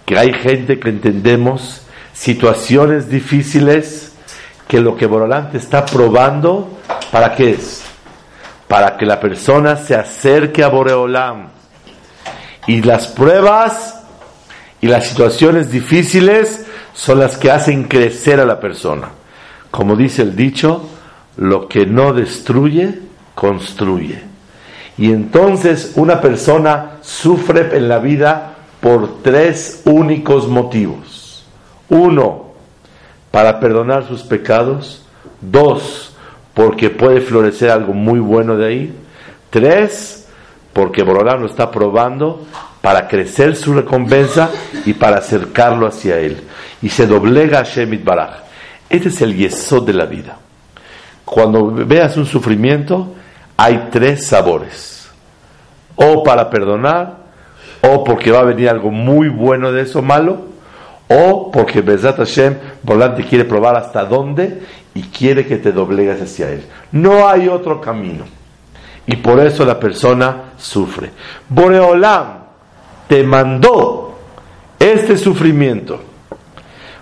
[0.05, 1.81] que hay gente que entendemos
[2.13, 4.13] situaciones difíciles
[4.67, 6.79] que lo que Borolante está probando,
[7.11, 7.87] ¿para qué es?
[8.67, 11.49] para que la persona se acerque a Boreolam.
[12.67, 14.03] Y las pruebas
[14.81, 19.09] y las situaciones difíciles son las que hacen crecer a la persona.
[19.71, 20.83] Como dice el dicho,
[21.37, 22.99] lo que no destruye,
[23.35, 24.21] construye.
[24.97, 31.45] Y entonces una persona sufre en la vida por tres únicos motivos.
[31.89, 32.46] Uno,
[33.31, 35.05] para perdonar sus pecados.
[35.41, 36.15] Dos,
[36.53, 38.95] porque puede florecer algo muy bueno de ahí.
[39.49, 40.27] Tres,
[40.73, 42.45] porque Borolán lo está probando
[42.81, 44.49] para crecer su recompensa
[44.85, 46.41] y para acercarlo hacia él.
[46.81, 48.43] Y se doblega a Shemit Baraj.
[48.89, 50.37] Este es el yesod de la vida.
[51.25, 53.13] Cuando veas un sufrimiento,
[53.57, 55.09] hay tres sabores.
[55.95, 57.17] O para perdonar,
[57.81, 60.45] o porque va a venir algo muy bueno de eso malo,
[61.09, 64.61] o porque Bezat Hashem volante quiere probar hasta dónde
[64.93, 66.65] y quiere que te doblegas hacia él.
[66.91, 68.25] No hay otro camino.
[69.05, 71.11] Y por eso la persona sufre.
[71.47, 72.39] Boreolam
[73.07, 74.17] te mandó
[74.77, 76.01] este sufrimiento.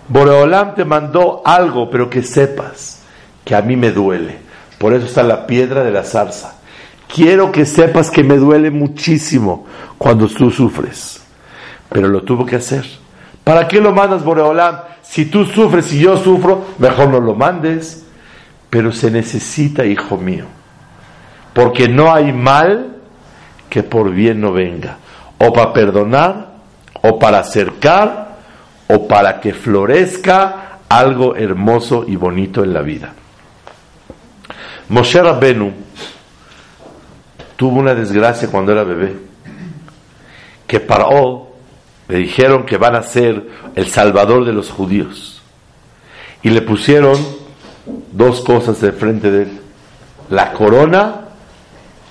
[0.08, 3.02] Boreolam te mandó algo, pero que sepas
[3.44, 4.38] que a mí me duele.
[4.78, 6.58] Por eso está la piedra de la zarza.
[7.12, 9.65] Quiero que sepas que me duele muchísimo
[9.98, 11.22] cuando tú sufres.
[11.89, 12.86] Pero lo tuvo que hacer.
[13.45, 14.79] ¿Para qué lo mandas, Boreolam?
[15.03, 18.03] Si tú sufres y yo sufro, mejor no lo mandes.
[18.71, 20.45] Pero se necesita, hijo mío.
[21.53, 22.97] Porque no hay mal
[23.69, 24.97] que por bien no venga.
[25.38, 26.53] O para perdonar,
[27.03, 28.38] o para acercar,
[28.88, 33.13] o para que florezca algo hermoso y bonito en la vida.
[34.89, 35.71] Moshe Rabbenu
[37.55, 39.15] tuvo una desgracia cuando era bebé,
[40.65, 41.55] que Paró
[42.08, 45.41] le dijeron que van a ser el salvador de los judíos.
[46.44, 47.18] Y le pusieron
[48.12, 49.60] dos cosas de frente de él,
[50.30, 51.22] la corona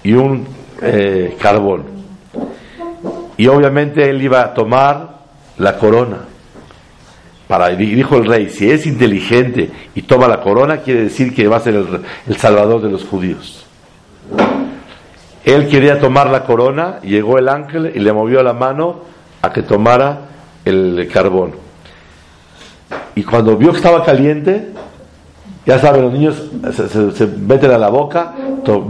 [0.03, 0.47] y un
[0.83, 1.85] eh, carbón.
[3.37, 5.19] Y obviamente él iba a tomar
[5.59, 6.19] la corona.
[7.47, 11.59] Para, dijo el rey, si es inteligente y toma la corona, quiere decir que va
[11.59, 11.75] a ser
[12.27, 13.65] el salvador de los judíos.
[15.45, 19.13] Él quería tomar la corona, llegó el ángel y le movió la mano
[19.45, 20.21] a que tomara
[20.65, 21.53] el carbón.
[23.15, 24.71] Y cuando vio que estaba caliente,
[25.67, 26.43] ya saben, los niños
[27.15, 28.35] se, meten a la boca,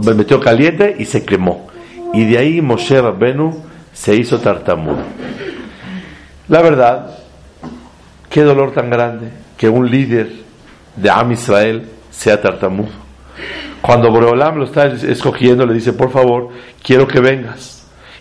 [0.03, 1.67] me metió caliente y se quemó.
[2.13, 3.61] Y de ahí Moshe Rabbenu
[3.93, 4.97] se hizo tartamudo.
[6.47, 7.17] La verdad,
[8.29, 10.31] qué dolor tan grande que un líder
[10.95, 13.05] de Am Israel sea tartamudo.
[13.81, 16.49] Cuando Boreolam lo está escogiendo, le dice, por favor,
[16.81, 17.74] quiero que vengas.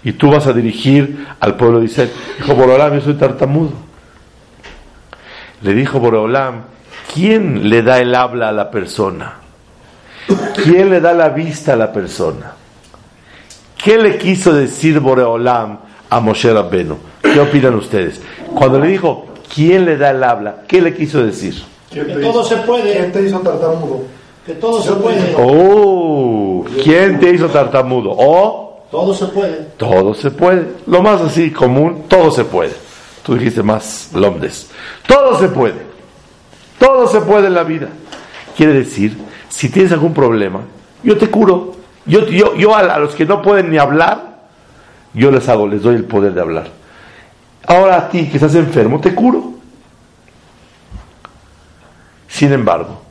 [0.04, 2.10] Y tú vas a dirigir al pueblo de Israel.
[2.38, 3.72] Dijo Boreolam, yo soy tartamudo.
[5.62, 6.64] Le dijo Boreolam,
[7.12, 9.38] ¿quién le da el habla a la persona?
[10.62, 12.52] ¿Quién le da la vista a la persona?
[13.82, 15.78] ¿Qué le quiso decir Boreolam
[16.10, 16.98] a Moshe Rabbenu?
[17.22, 18.20] ¿Qué opinan ustedes?
[18.54, 20.62] Cuando le dijo, ¿quién le da el habla?
[20.68, 21.62] ¿Qué le quiso decir?
[21.90, 22.92] Que todo se puede.
[22.92, 24.02] ¿Quién te hizo tartamudo?
[24.44, 25.34] Que todo se puede.
[25.38, 28.10] Oh, ¿quién te hizo tartamudo?
[28.10, 29.57] O todo se puede.
[29.76, 30.68] Todo se puede.
[30.87, 32.74] Lo más así común, todo se puede.
[33.24, 34.70] Tú dijiste más lomdes.
[35.09, 35.83] Todo se puede.
[36.78, 37.88] Todo se puede en la vida.
[38.57, 40.61] Quiere decir, si tienes algún problema,
[41.02, 41.72] yo te curo.
[42.07, 44.44] Yo, yo, yo a, los que no pueden ni hablar,
[45.12, 46.68] yo les hago, les doy el poder de hablar.
[47.66, 49.54] Ahora a ti que estás enfermo, te curo.
[52.28, 53.02] Sin embargo,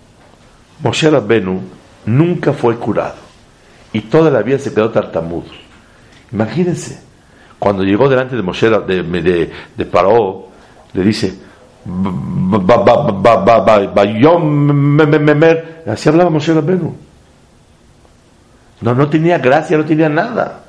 [0.80, 1.60] Moshe Rabbenu
[2.06, 3.16] nunca fue curado
[3.92, 5.63] y toda la vida se quedó tartamudo.
[6.34, 7.00] Imagínense,
[7.60, 10.48] cuando llegó delante de Moshe de, de, de Paró,
[10.94, 11.40] le dice,
[15.88, 16.96] así hablaba Moshe Rabbenu.
[18.82, 20.64] No, no tenía gracia, no tenía nada.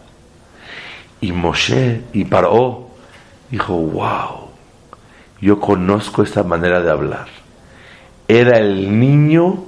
[1.20, 2.90] Y Moshe y Paró
[3.50, 4.50] dijo, wow,
[5.40, 7.27] yo conozco esta manera de hablar.
[8.29, 9.64] Era el niño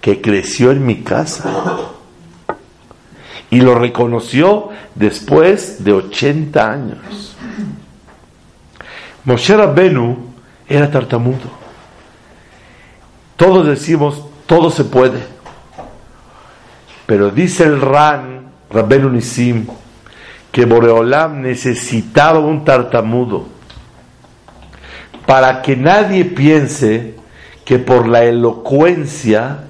[0.00, 1.50] que creció en mi casa.
[3.52, 7.36] Y lo reconoció después de 80 años.
[9.24, 10.16] Moshe Rabbenu
[10.66, 11.50] era tartamudo.
[13.36, 15.20] Todos decimos, todo se puede.
[17.04, 19.66] Pero dice el Ran, Rabbenu Nisim,
[20.50, 23.48] que Boreolam necesitaba un tartamudo
[25.26, 27.16] para que nadie piense
[27.66, 29.64] que por la elocuencia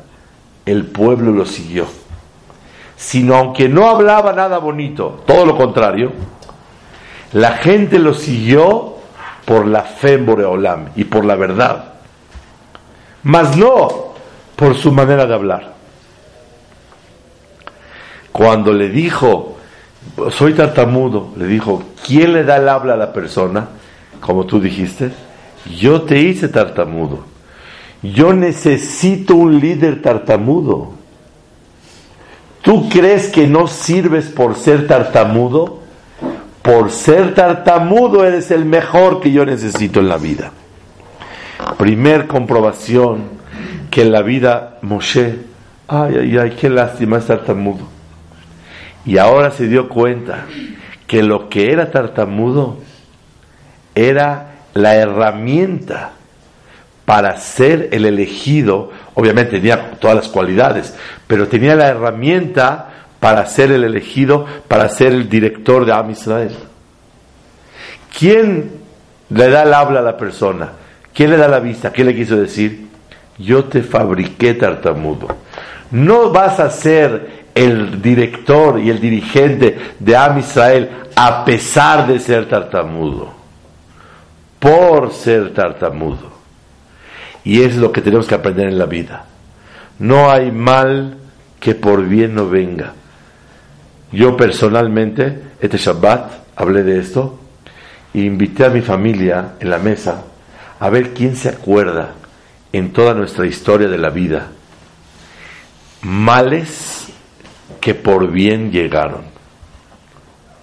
[0.66, 2.01] el pueblo lo siguió.
[3.02, 6.12] Sino aunque no hablaba nada bonito, todo lo contrario,
[7.32, 8.94] la gente lo siguió
[9.44, 11.94] por la fe en Boreolam y por la verdad,
[13.24, 13.88] mas no
[14.54, 15.72] por su manera de hablar.
[18.30, 19.56] cuando le dijo,
[20.30, 23.68] soy tartamudo, le dijo, ¿quién le da el habla a la persona?
[24.20, 25.10] Como tú dijiste,
[25.76, 27.24] yo te hice tartamudo.
[28.00, 31.01] Yo necesito un líder tartamudo.
[32.62, 35.80] ¿Tú crees que no sirves por ser tartamudo?
[36.62, 40.52] Por ser tartamudo eres el mejor que yo necesito en la vida.
[41.76, 43.24] Primer comprobación
[43.90, 45.40] que en la vida Moshe,
[45.88, 47.88] ay, ay, ay, qué lástima es tartamudo.
[49.04, 50.46] Y ahora se dio cuenta
[51.08, 52.78] que lo que era tartamudo
[53.96, 56.12] era la herramienta
[57.04, 60.94] para ser el elegido, obviamente tenía todas las cualidades,
[61.32, 66.54] pero tenía la herramienta para ser el elegido, para ser el director de Am Israel.
[68.18, 68.70] ¿Quién
[69.30, 70.72] le da el habla a la persona?
[71.14, 71.90] ¿Quién le da la vista?
[71.90, 72.86] ¿Qué le quiso decir?
[73.38, 75.28] Yo te fabriqué tartamudo.
[75.92, 82.20] No vas a ser el director y el dirigente de Am Israel a pesar de
[82.20, 83.32] ser tartamudo,
[84.58, 86.30] por ser tartamudo.
[87.42, 89.24] Y es lo que tenemos que aprender en la vida.
[89.98, 91.16] No hay mal
[91.62, 92.92] que por bien no venga.
[94.10, 97.38] Yo personalmente, este Shabbat, hablé de esto
[98.12, 100.24] e invité a mi familia en la mesa
[100.80, 102.14] a ver quién se acuerda
[102.72, 104.48] en toda nuestra historia de la vida
[106.02, 107.06] males
[107.80, 109.22] que por bien llegaron.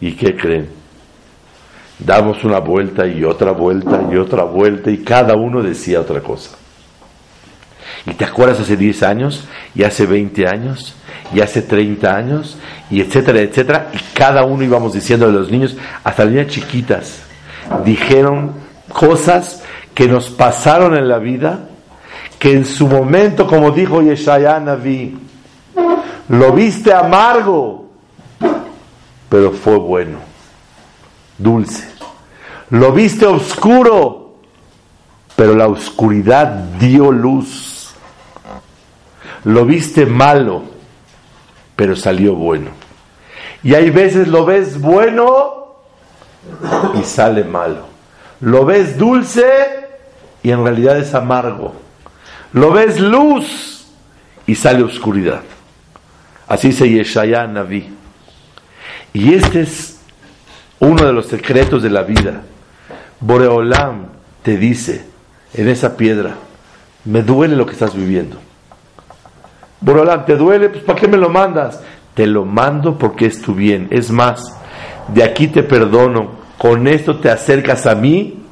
[0.02, 0.68] ¿Y qué creen?
[1.98, 6.59] Damos una vuelta y otra vuelta y otra vuelta y cada uno decía otra cosa.
[8.06, 9.46] ¿Y te acuerdas hace 10 años?
[9.76, 10.96] ¿Y hace 20 años?
[11.34, 12.58] ¿Y hace 30 años?
[12.90, 13.90] Y etcétera, etcétera.
[13.94, 17.20] Y cada uno íbamos diciendo de los niños, hasta las niñas chiquitas,
[17.86, 18.54] dijeron
[18.92, 21.68] cosas que nos pasaron en la vida,
[22.38, 25.18] que en su momento, como dijo Yeshaya Naví,
[26.30, 27.90] lo viste amargo,
[29.28, 30.20] pero fue bueno,
[31.38, 31.90] dulce.
[32.70, 34.36] Lo viste oscuro,
[35.36, 36.48] pero la oscuridad
[36.80, 37.68] dio luz.
[39.43, 40.63] Lo viste malo,
[41.75, 42.71] pero salió bueno.
[43.63, 45.75] Y hay veces lo ves bueno
[46.99, 47.88] y sale malo.
[48.41, 49.45] Lo ves dulce
[50.43, 51.73] y en realidad es amargo.
[52.54, 53.88] Lo ves luz
[54.45, 55.41] y sale oscuridad.
[56.47, 57.89] Así se Yeshaya Naví.
[59.13, 59.99] Y este es
[60.80, 62.41] uno de los secretos de la vida.
[63.19, 64.08] Boreolam
[64.43, 65.06] te dice
[65.54, 66.36] en esa piedra,
[67.06, 68.38] me duele lo que estás viviendo.
[69.82, 70.70] Boreolam, ¿te duele?
[70.70, 71.82] Pues ¿para qué me lo mandas?
[72.13, 73.88] Te lo mando porque es tu bien.
[73.92, 74.56] Es más,
[75.08, 76.39] de aquí te perdono.
[76.58, 78.44] Con esto te acercas a mí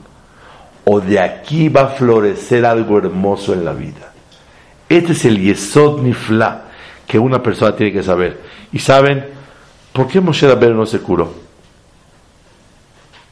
[0.85, 4.13] o de aquí va a florecer algo hermoso en la vida.
[4.87, 6.63] Este es el Yesod Nifla
[7.05, 8.39] que una persona tiene que saber.
[8.71, 9.25] Y saben,
[9.91, 11.33] ¿por qué Moshe Rabbeinu no se curó?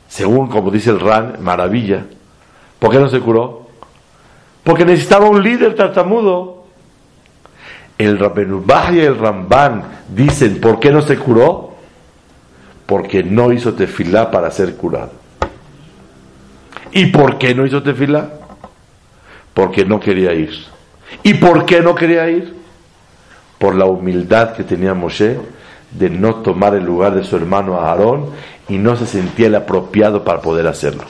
[0.08, 2.06] Según como dice el Ran, maravilla.
[2.80, 3.68] ¿Por qué no se curó?
[4.64, 6.55] Porque necesitaba un líder tartamudo.
[7.98, 11.76] El Rabbenubah y el Ramban dicen, ¿por qué no se curó?
[12.86, 15.12] Porque no hizo tefilá para ser curado.
[16.92, 18.30] ¿Y por qué no hizo tefilá?
[19.54, 20.52] Porque no quería ir.
[21.24, 22.54] ¿Y por qué no quería ir?
[23.58, 25.40] Por la humildad que tenía Moshe
[25.92, 28.32] de no tomar el lugar de su hermano Aarón
[28.68, 31.04] y no se sentía el apropiado para poder hacerlo.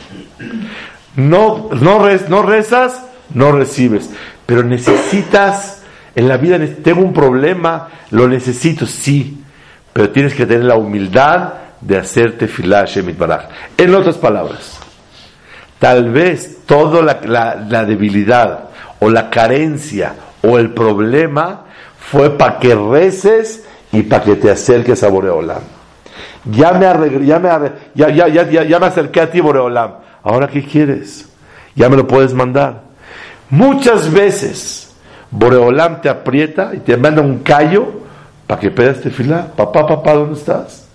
[1.15, 4.11] No, no rezas, no recibes,
[4.45, 5.74] pero necesitas
[6.15, 9.43] en la vida tengo un problema, lo necesito, sí,
[9.91, 13.17] pero tienes que tener la humildad de hacerte filar Shemit.
[13.77, 14.79] En otras palabras,
[15.77, 21.65] tal vez toda la, debilidad o la carencia o el problema
[21.99, 25.61] fue para que reces y para que te acerques a Boreolam.
[26.45, 27.49] Ya me, ya, me
[27.93, 29.95] ya, ya, ya, ya me acerqué a ti, Boreolam.
[30.23, 31.27] Ahora, ¿qué quieres?
[31.75, 32.83] Ya me lo puedes mandar.
[33.49, 34.84] Muchas veces
[35.35, 38.01] Boreolam te aprieta y te manda un callo
[38.47, 39.47] para que pedas fila.
[39.55, 40.87] Papá, papá, ¿dónde estás?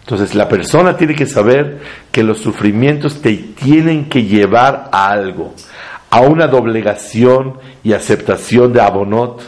[0.00, 1.80] Entonces la persona tiene que saber
[2.12, 5.54] que los sufrimientos te tienen que llevar a algo,
[6.10, 9.40] a una doblegación y aceptación de Abonot,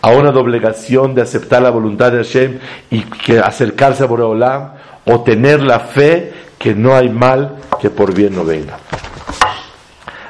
[0.00, 2.58] a una doblegación de aceptar la voluntad de Hashem
[2.90, 4.70] y que acercarse a Boreolam
[5.04, 8.78] o tener la fe que no hay mal que por bien no venga.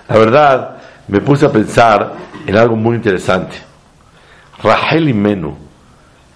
[0.08, 0.76] La verdad,
[1.06, 3.56] me puse a pensar en algo muy interesante.
[4.62, 5.56] Rahel y Menú,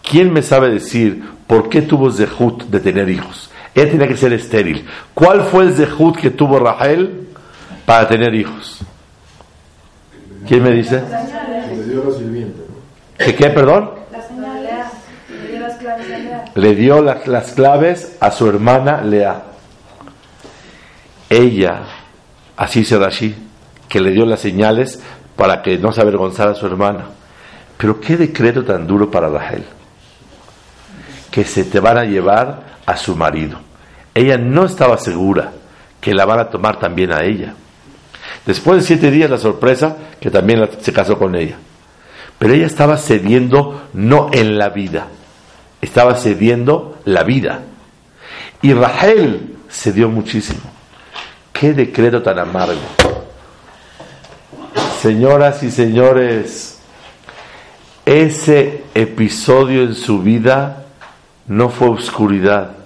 [0.09, 3.51] ¿quién me sabe decir por qué tuvo Zehut de tener hijos?
[3.75, 4.87] Ella tenía que ser estéril.
[5.15, 7.29] ¿Cuál fue el Zehut que tuvo Rahel
[7.87, 8.81] para tener hijos?
[10.47, 11.03] ¿Quién me dice?
[13.19, 13.91] ¿Qué qué, perdón?
[15.31, 16.45] Le dio las claves a Lea.
[16.55, 19.45] le dio la- las claves a su hermana Lea.
[21.31, 21.83] Ella,
[22.57, 23.35] así dice Rashi,
[23.89, 25.01] que le dio las señales
[25.37, 27.07] para que no se avergonzara a su hermana.
[27.77, 29.65] Pero qué decreto tan duro para Rachel,
[31.31, 33.59] que se te van a llevar a su marido.
[34.15, 35.53] Ella no estaba segura
[36.01, 37.55] que la van a tomar también a ella.
[38.47, 41.57] Después de siete días la sorpresa que también se casó con ella.
[42.39, 45.07] Pero ella estaba cediendo no en la vida,
[45.81, 47.61] estaba cediendo la vida.
[48.61, 50.61] Y Rahel cedió muchísimo.
[51.53, 52.81] Qué decreto tan amargo.
[55.03, 56.79] Señoras y señores,
[58.07, 60.85] ese episodio en su vida
[61.49, 62.77] no fue oscuridad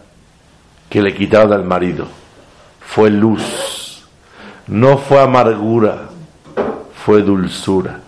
[0.88, 2.08] que le quitaron al marido,
[2.80, 4.02] fue luz,
[4.66, 6.08] no fue amargura,
[7.04, 8.00] fue dulzura,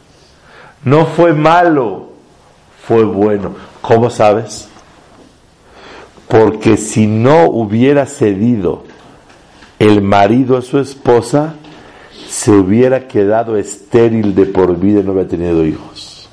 [0.84, 2.08] no fue malo,
[2.86, 3.56] fue bueno.
[3.82, 4.70] ¿Cómo sabes?
[6.28, 8.84] Porque si no hubiera cedido
[9.78, 11.56] el marido a su esposa,
[12.28, 16.28] se hubiera quedado estéril de por vida y no hubiera tenido hijos.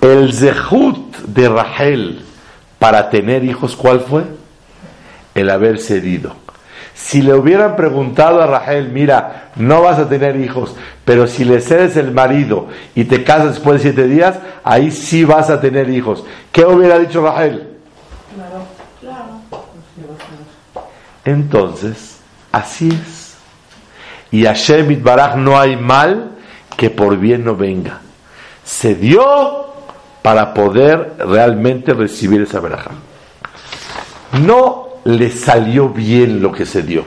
[0.00, 2.22] El zehut de Rahel
[2.78, 4.24] para tener hijos, ¿cuál fue?
[5.34, 6.34] El haber cedido.
[6.94, 10.74] Si le hubieran preguntado a Rahel, mira, no vas a tener hijos,
[11.04, 15.24] pero si le cedes el marido y te casas después de siete días, ahí sí
[15.24, 16.24] vas a tener hijos.
[16.52, 17.68] ¿Qué hubiera dicho Rahel?
[21.24, 22.18] Entonces,
[22.52, 23.21] así es.
[24.32, 26.32] Y a Shemit Baraj no hay mal
[26.76, 28.00] que por bien no venga.
[28.64, 29.66] Se dio
[30.22, 32.90] para poder realmente recibir esa veraja.
[34.40, 37.04] No le salió bien lo que se dio.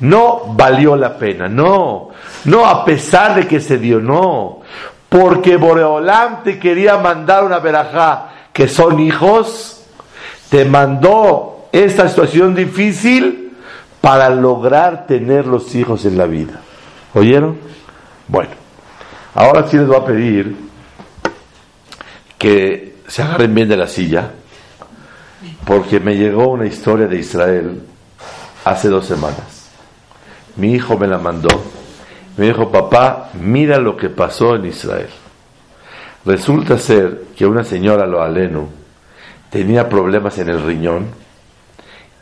[0.00, 2.10] No valió la pena, no.
[2.44, 4.60] No a pesar de que se dio, no.
[5.08, 9.84] Porque Boreolam te quería mandar una verajá que son hijos,
[10.50, 13.47] te mandó esta situación difícil
[14.00, 16.60] para lograr tener los hijos en la vida.
[17.14, 17.58] ¿Oyeron?
[18.26, 18.50] Bueno,
[19.34, 20.56] ahora sí les voy a pedir
[22.36, 24.30] que se agarren bien de la silla,
[25.66, 27.82] porque me llegó una historia de Israel
[28.64, 29.70] hace dos semanas.
[30.56, 31.48] Mi hijo me la mandó.
[32.36, 35.08] Me dijo, papá, mira lo que pasó en Israel.
[36.24, 38.68] Resulta ser que una señora, lo aleno,
[39.50, 41.06] tenía problemas en el riñón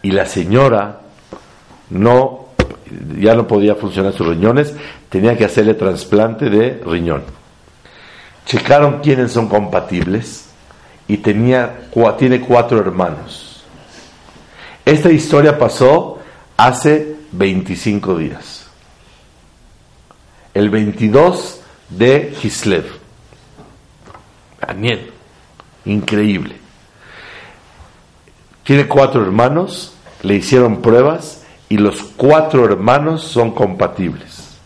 [0.03, 1.01] y la señora
[1.91, 2.47] no
[3.19, 4.75] ya no podía funcionar sus riñones,
[5.09, 7.25] tenía que hacerle trasplante de riñón.
[8.47, 10.47] Checaron quiénes son compatibles
[11.09, 13.65] y tenía tiene cuatro hermanos.
[14.85, 16.21] Esta historia pasó
[16.57, 18.67] hace 25 días.
[20.55, 21.61] El 22
[21.91, 22.85] de Kislev.
[24.61, 25.11] Daniel,
[25.85, 26.57] increíble.
[28.63, 31.36] Tiene cuatro hermanos, le hicieron pruebas
[31.69, 34.59] y los cuatro hermanos son compatibles.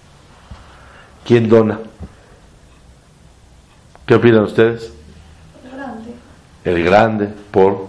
[1.24, 1.78] ¿Quién dona?
[4.06, 4.92] ¿Qué opinan ustedes?
[5.72, 6.14] Grande.
[6.64, 7.88] El grande, por.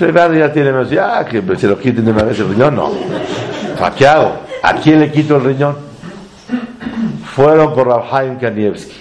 [0.00, 2.76] El grande ya tiene menos, ya que se lo quiten de una vez el riñón,
[2.76, 2.92] no.
[3.82, 4.40] ¿A qué hago?
[4.62, 5.76] ¿A quién le quito el riñón?
[7.34, 8.96] Fueron por Rabhaim Kanievski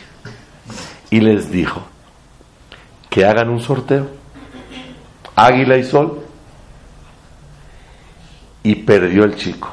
[1.10, 1.82] y les dijo
[3.10, 4.08] que hagan un sorteo.
[5.36, 6.25] Águila y Sol.
[8.66, 9.70] Y perdió el chico.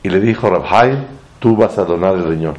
[0.00, 0.98] Y le dijo Rabhaim,
[1.40, 2.54] tú vas a donar el riñón.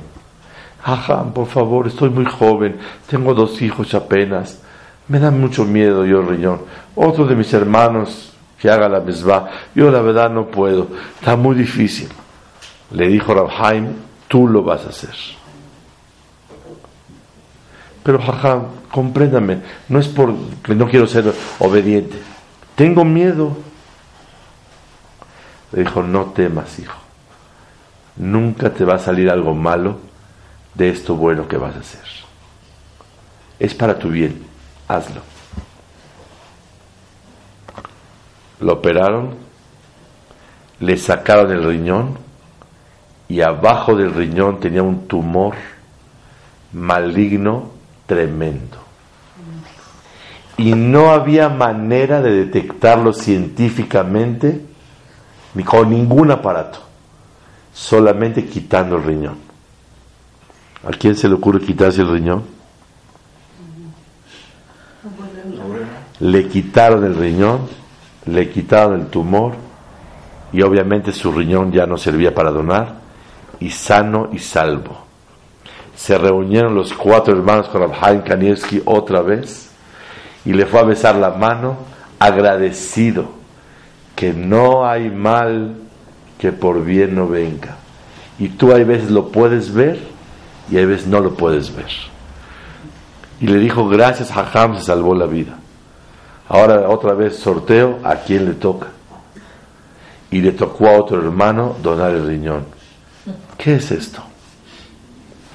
[0.84, 2.78] Ajá, por favor, estoy muy joven,
[3.08, 4.62] tengo dos hijos apenas,
[5.08, 6.64] me da mucho miedo yo el riñón.
[6.96, 11.56] Otro de mis hermanos que haga la misma, yo la verdad no puedo, está muy
[11.56, 12.10] difícil.
[12.92, 13.88] Le dijo Rabhaim,
[14.28, 15.16] tú lo vas a hacer.
[18.04, 22.18] Pero jajá, compréndame, no es porque no quiero ser obediente,
[22.76, 23.56] tengo miedo.
[25.74, 26.98] Le dijo, no temas, hijo,
[28.16, 29.98] nunca te va a salir algo malo
[30.76, 32.06] de esto bueno que vas a hacer.
[33.60, 34.44] Es para tu bien,
[34.88, 35.22] hazlo.
[38.60, 39.36] Lo operaron,
[40.80, 42.20] le sacaron el riñón
[43.28, 45.56] y abajo del riñón tenía un tumor
[46.72, 47.72] maligno
[48.06, 48.78] tremendo.
[50.58, 54.73] Y no había manera de detectarlo científicamente
[55.54, 56.80] ni con ningún aparato,
[57.74, 59.38] solamente quitando el riñón.
[60.86, 62.44] ¿A quién se le ocurre quitarse el riñón?
[66.20, 67.68] Le quitaron el riñón,
[68.26, 69.54] le quitaron el tumor
[70.52, 72.96] y obviamente su riñón ya no servía para donar
[73.60, 75.04] y sano y salvo.
[75.96, 79.70] se reunieron los cuatro hermanos con Abhaim Kanievski otra vez
[80.44, 81.78] y le fue a besar la mano
[82.18, 83.43] agradecido
[84.16, 85.76] que no hay mal
[86.38, 87.78] que por bien no venga.
[88.40, 90.00] Y tú hay veces lo puedes ver
[90.70, 91.90] y hay veces no lo puedes ver.
[93.40, 95.58] Y le dijo, gracias, Hajam se salvó la vida.
[96.48, 98.88] Ahora otra vez sorteo a quién le toca.
[100.32, 102.66] Y le tocó a otro hermano donar el riñón.
[103.58, 104.24] ¿Qué es esto?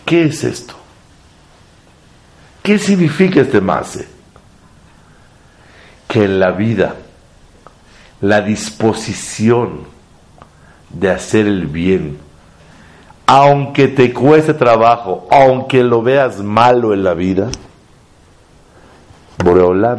[0.05, 0.75] ¿Qué es esto?
[2.63, 4.09] ¿Qué significa este mase?
[6.07, 6.95] Que en la vida
[8.21, 9.81] la disposición
[10.91, 12.19] de hacer el bien,
[13.27, 17.51] aunque te cueste trabajo, aunque lo veas malo en la vida,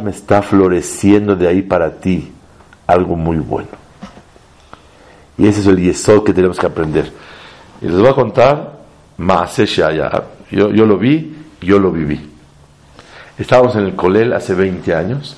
[0.02, 2.32] me está floreciendo de ahí para ti
[2.86, 3.68] algo muy bueno.
[5.38, 7.10] Y ese es el yesod que tenemos que aprender.
[7.80, 8.80] Y les voy a contar
[9.16, 12.28] Maase Yo, yo lo vi, yo lo viví.
[13.38, 15.36] Estábamos en el Colel hace 20 años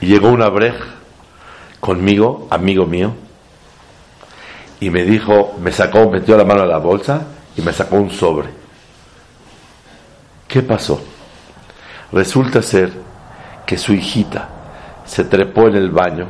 [0.00, 0.74] y llegó una brej
[1.80, 3.14] conmigo, amigo mío,
[4.80, 7.22] y me dijo, me sacó, metió la mano a la bolsa
[7.56, 8.48] y me sacó un sobre.
[10.48, 11.00] ¿Qué pasó?
[12.12, 12.92] Resulta ser
[13.66, 14.48] que su hijita
[15.04, 16.28] se trepó en el baño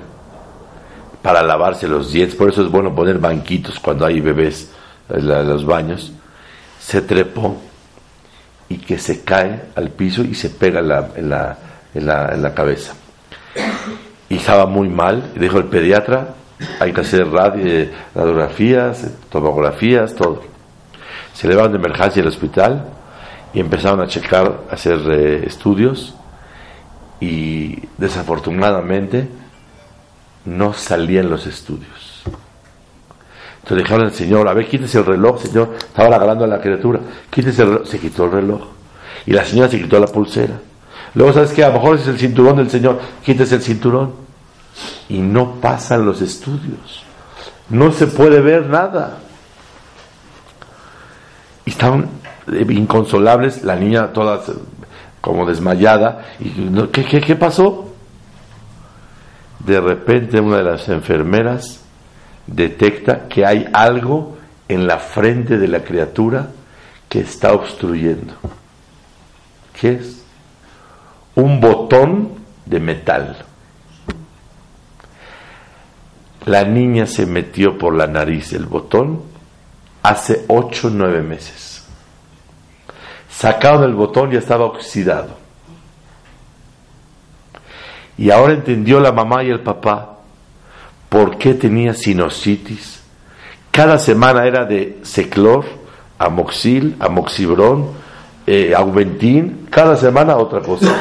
[1.22, 4.70] para lavarse los dientes, por eso es bueno poner banquitos cuando hay bebés
[5.08, 6.12] en los baños,
[6.80, 7.56] se trepó
[8.68, 11.58] y que se cae al piso y se pega en la, en la,
[11.94, 12.94] en la, cabeza.
[14.28, 16.34] Y estaba muy mal, y dijo el pediatra,
[16.80, 20.42] hay que hacer radio, radiografías, tomografías, todo.
[21.32, 22.86] Se le van de emergencia al hospital
[23.52, 26.14] y empezaron a checar, a hacer eh, estudios
[27.20, 29.28] y desafortunadamente
[30.44, 32.22] no salían los estudios.
[33.62, 37.00] Entonces dijeron al Señor, a ver, quítese el reloj, Señor, estaba regalando a la criatura,
[37.30, 38.60] quítese el reloj, se quitó el reloj.
[39.26, 40.54] Y la señora se quitó la pulsera.
[41.14, 41.64] Luego, ¿sabes qué?
[41.64, 44.12] A lo mejor es el cinturón del Señor, quítese el cinturón.
[45.08, 47.04] Y no pasan los estudios.
[47.68, 49.18] No se puede ver nada.
[51.64, 52.08] Y estaban
[52.68, 54.42] inconsolables, la niña toda
[55.20, 56.24] como desmayada.
[56.40, 56.50] Y,
[56.92, 57.92] ¿qué, qué, qué pasó?
[59.60, 61.80] De repente una de las enfermeras
[62.46, 64.36] detecta que hay algo
[64.68, 66.48] en la frente de la criatura
[67.08, 68.34] que está obstruyendo.
[69.80, 70.23] ¿Qué es?
[71.36, 72.30] Un botón
[72.66, 73.44] de metal.
[76.46, 79.22] La niña se metió por la nariz el botón
[80.02, 81.84] hace ocho o nueve meses.
[83.30, 85.38] Sacaron el botón y estaba oxidado.
[88.16, 90.18] Y ahora entendió la mamá y el papá
[91.08, 93.02] por qué tenía sinusitis.
[93.70, 95.64] Cada semana era de seclor,
[96.18, 97.88] amoxil, amoxibrón,
[98.46, 100.94] eh, aumentín, cada semana otra cosa.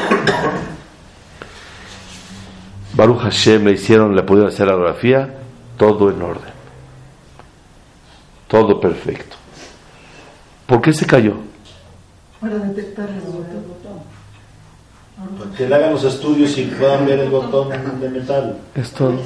[2.94, 5.34] Baruch Hashem le hicieron, le pudieron hacer la radiografía,
[5.76, 6.52] todo en orden.
[8.48, 9.36] Todo perfecto.
[10.66, 11.34] ¿Por qué se cayó?
[12.40, 14.14] Para detectar el botón.
[15.56, 17.68] Que le hagan los estudios y puedan ver el botón
[18.00, 18.58] de metal.
[18.74, 19.18] Es todo.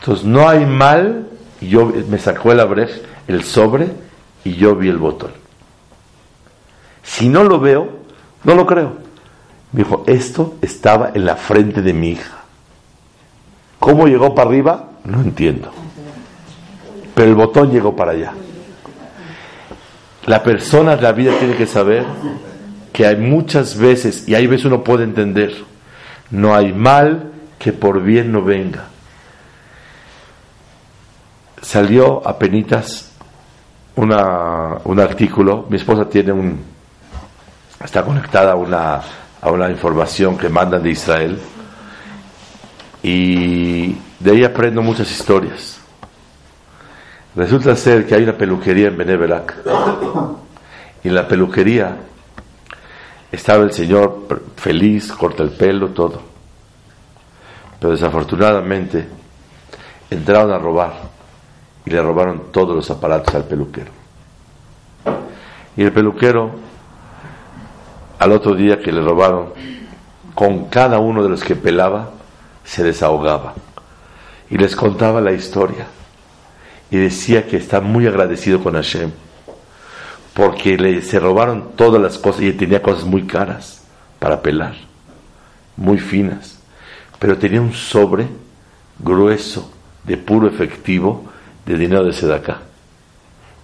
[0.00, 1.28] Entonces no hay mal,
[1.60, 3.88] yo me sacó el abrej, el sobre,
[4.44, 5.32] y yo vi el botón.
[7.08, 7.88] Si no lo veo,
[8.44, 8.92] no lo creo.
[9.72, 12.44] Me dijo, esto estaba en la frente de mi hija.
[13.78, 14.90] ¿Cómo llegó para arriba?
[15.04, 15.70] No entiendo.
[17.14, 18.34] Pero el botón llegó para allá.
[20.26, 22.04] La persona de la vida tiene que saber
[22.92, 25.54] que hay muchas veces, y hay veces uno puede entender,
[26.30, 28.84] no hay mal que por bien no venga.
[31.62, 33.12] Salió a penitas
[33.96, 36.60] un artículo, mi esposa tiene un,
[37.82, 39.00] está conectada a una,
[39.40, 41.38] a una información que mandan de Israel,
[43.02, 45.78] y de ahí aprendo muchas historias.
[47.36, 49.54] Resulta ser que hay una peluquería en Beneverac.
[51.04, 51.96] Y en la peluquería
[53.30, 54.26] estaba el señor
[54.56, 56.20] feliz, corta el pelo, todo.
[57.78, 59.06] Pero desafortunadamente
[60.10, 60.94] entraron a robar
[61.84, 63.92] y le robaron todos los aparatos al peluquero.
[65.76, 66.50] Y el peluquero,
[68.18, 69.52] al otro día que le robaron,
[70.34, 72.10] con cada uno de los que pelaba,
[72.64, 73.54] se desahogaba.
[74.50, 75.86] Y les contaba la historia.
[76.90, 79.10] Y decía que está muy agradecido con Hashem
[80.38, 83.82] porque le se robaron todas las cosas y tenía cosas muy caras
[84.20, 84.76] para pelar,
[85.76, 86.60] muy finas,
[87.18, 88.28] pero tenía un sobre
[89.00, 89.72] grueso
[90.04, 91.24] de puro efectivo
[91.66, 92.58] de dinero de Sedacá.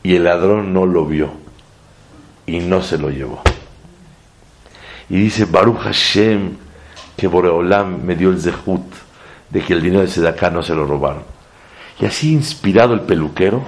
[0.03, 1.31] Y el ladrón no lo vio
[2.45, 3.41] y no se lo llevó.
[5.09, 6.57] Y dice Baruch Hashem
[7.17, 8.83] que Boreolam me dio el zehut
[9.51, 11.23] de que el dinero de Sedaká no se lo robaron.
[12.01, 13.63] Y así inspirado el peluquero,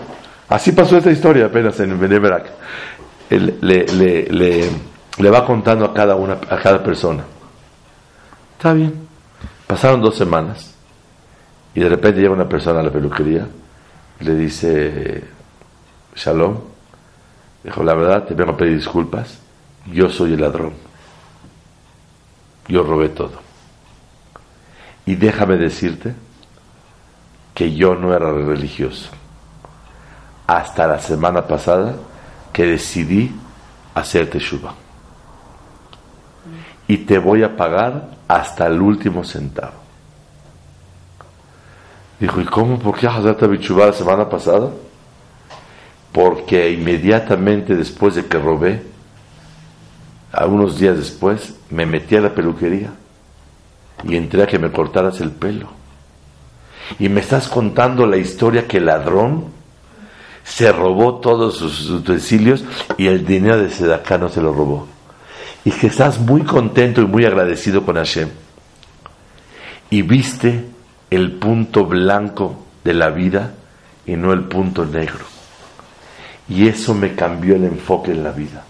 [0.49, 2.47] así pasó esta historia apenas en Beneverak,
[3.31, 4.71] le, le,
[5.19, 7.25] le, va contando a cada, una, a cada persona.
[8.57, 9.07] Está bien.
[9.67, 10.75] Pasaron dos semanas
[11.75, 13.47] y de repente llega una persona a la peluquería
[14.21, 15.25] le dice,
[16.15, 16.57] Shalom,
[17.63, 19.39] dijo, la verdad, te vengo a pedir disculpas,
[19.93, 20.73] yo soy el ladrón,
[22.69, 23.41] yo robé todo.
[25.05, 26.15] Y déjame decirte
[27.55, 29.11] que yo no era religioso.
[30.47, 31.95] Hasta la semana pasada
[32.53, 33.35] que decidí
[33.95, 34.75] hacerte Shuba.
[36.89, 39.87] Y te voy a pagar hasta el último centavo.
[42.19, 42.79] Dijo, ¿y cómo?
[42.79, 44.71] ¿Por qué Hazrat Bichubá la semana pasada?
[46.13, 48.83] Porque inmediatamente después de que robé,
[50.33, 52.93] algunos días después, me metí a la peluquería
[54.05, 55.69] y entré a que me cortaras el pelo.
[56.99, 59.47] Y me estás contando la historia que el ladrón
[60.45, 62.65] se robó todos sus utensilios
[62.97, 64.87] y el dinero de Sedaká no se lo robó.
[65.65, 68.29] Y que estás muy contento y muy agradecido con Hashem.
[69.91, 70.65] Y viste
[71.11, 73.55] el punto blanco de la vida
[74.07, 75.25] y no el punto negro.
[76.49, 78.65] Y eso me cambió el enfoque en la vida.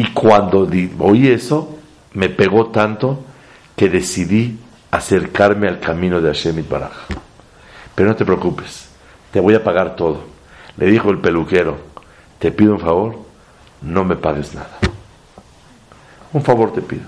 [0.00, 0.66] Y cuando
[1.00, 1.76] oí eso,
[2.14, 3.22] me pegó tanto
[3.76, 4.58] que decidí
[4.90, 7.06] acercarme al camino de Hashem Baraj.
[7.94, 8.88] Pero no te preocupes,
[9.30, 10.22] te voy a pagar todo.
[10.78, 11.76] Le dijo el peluquero,
[12.38, 13.18] te pido un favor,
[13.82, 14.78] no me pagues nada.
[16.32, 17.04] Un favor te pido.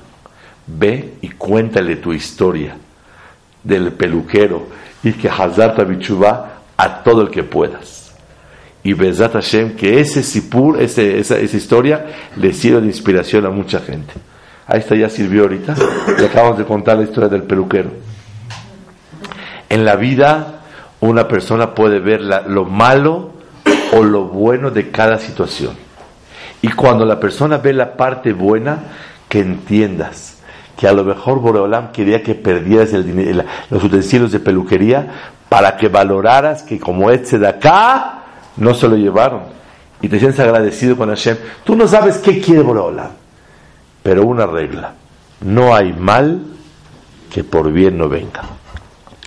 [0.66, 2.76] Ve y cuéntale tu historia
[3.64, 4.66] del peluquero
[5.02, 8.01] y que Hazar Bichubá a todo el que puedas.
[8.84, 12.06] Y Bezat Hashem, que ese Sipur, ese, esa, esa, historia,
[12.36, 14.12] le sirve de inspiración a mucha gente.
[14.66, 15.74] Ahí está, ya sirvió ahorita.
[16.18, 17.90] Le acabamos de contar la historia del peluquero.
[19.68, 20.62] En la vida,
[21.00, 23.32] una persona puede ver lo malo
[23.92, 25.74] o lo bueno de cada situación.
[26.60, 28.84] Y cuando la persona ve la parte buena,
[29.28, 30.38] que entiendas
[30.76, 35.06] que a lo mejor Boreolam quería que perdieras el los utensilios de peluquería
[35.48, 38.21] para que valoraras que como este de acá
[38.56, 39.42] no se lo llevaron
[40.00, 41.36] y te sientes agradecido con Hashem.
[41.64, 43.10] Tú no sabes qué quiere Boreolam,
[44.02, 44.94] pero una regla,
[45.40, 46.42] no hay mal
[47.32, 48.42] que por bien no venga.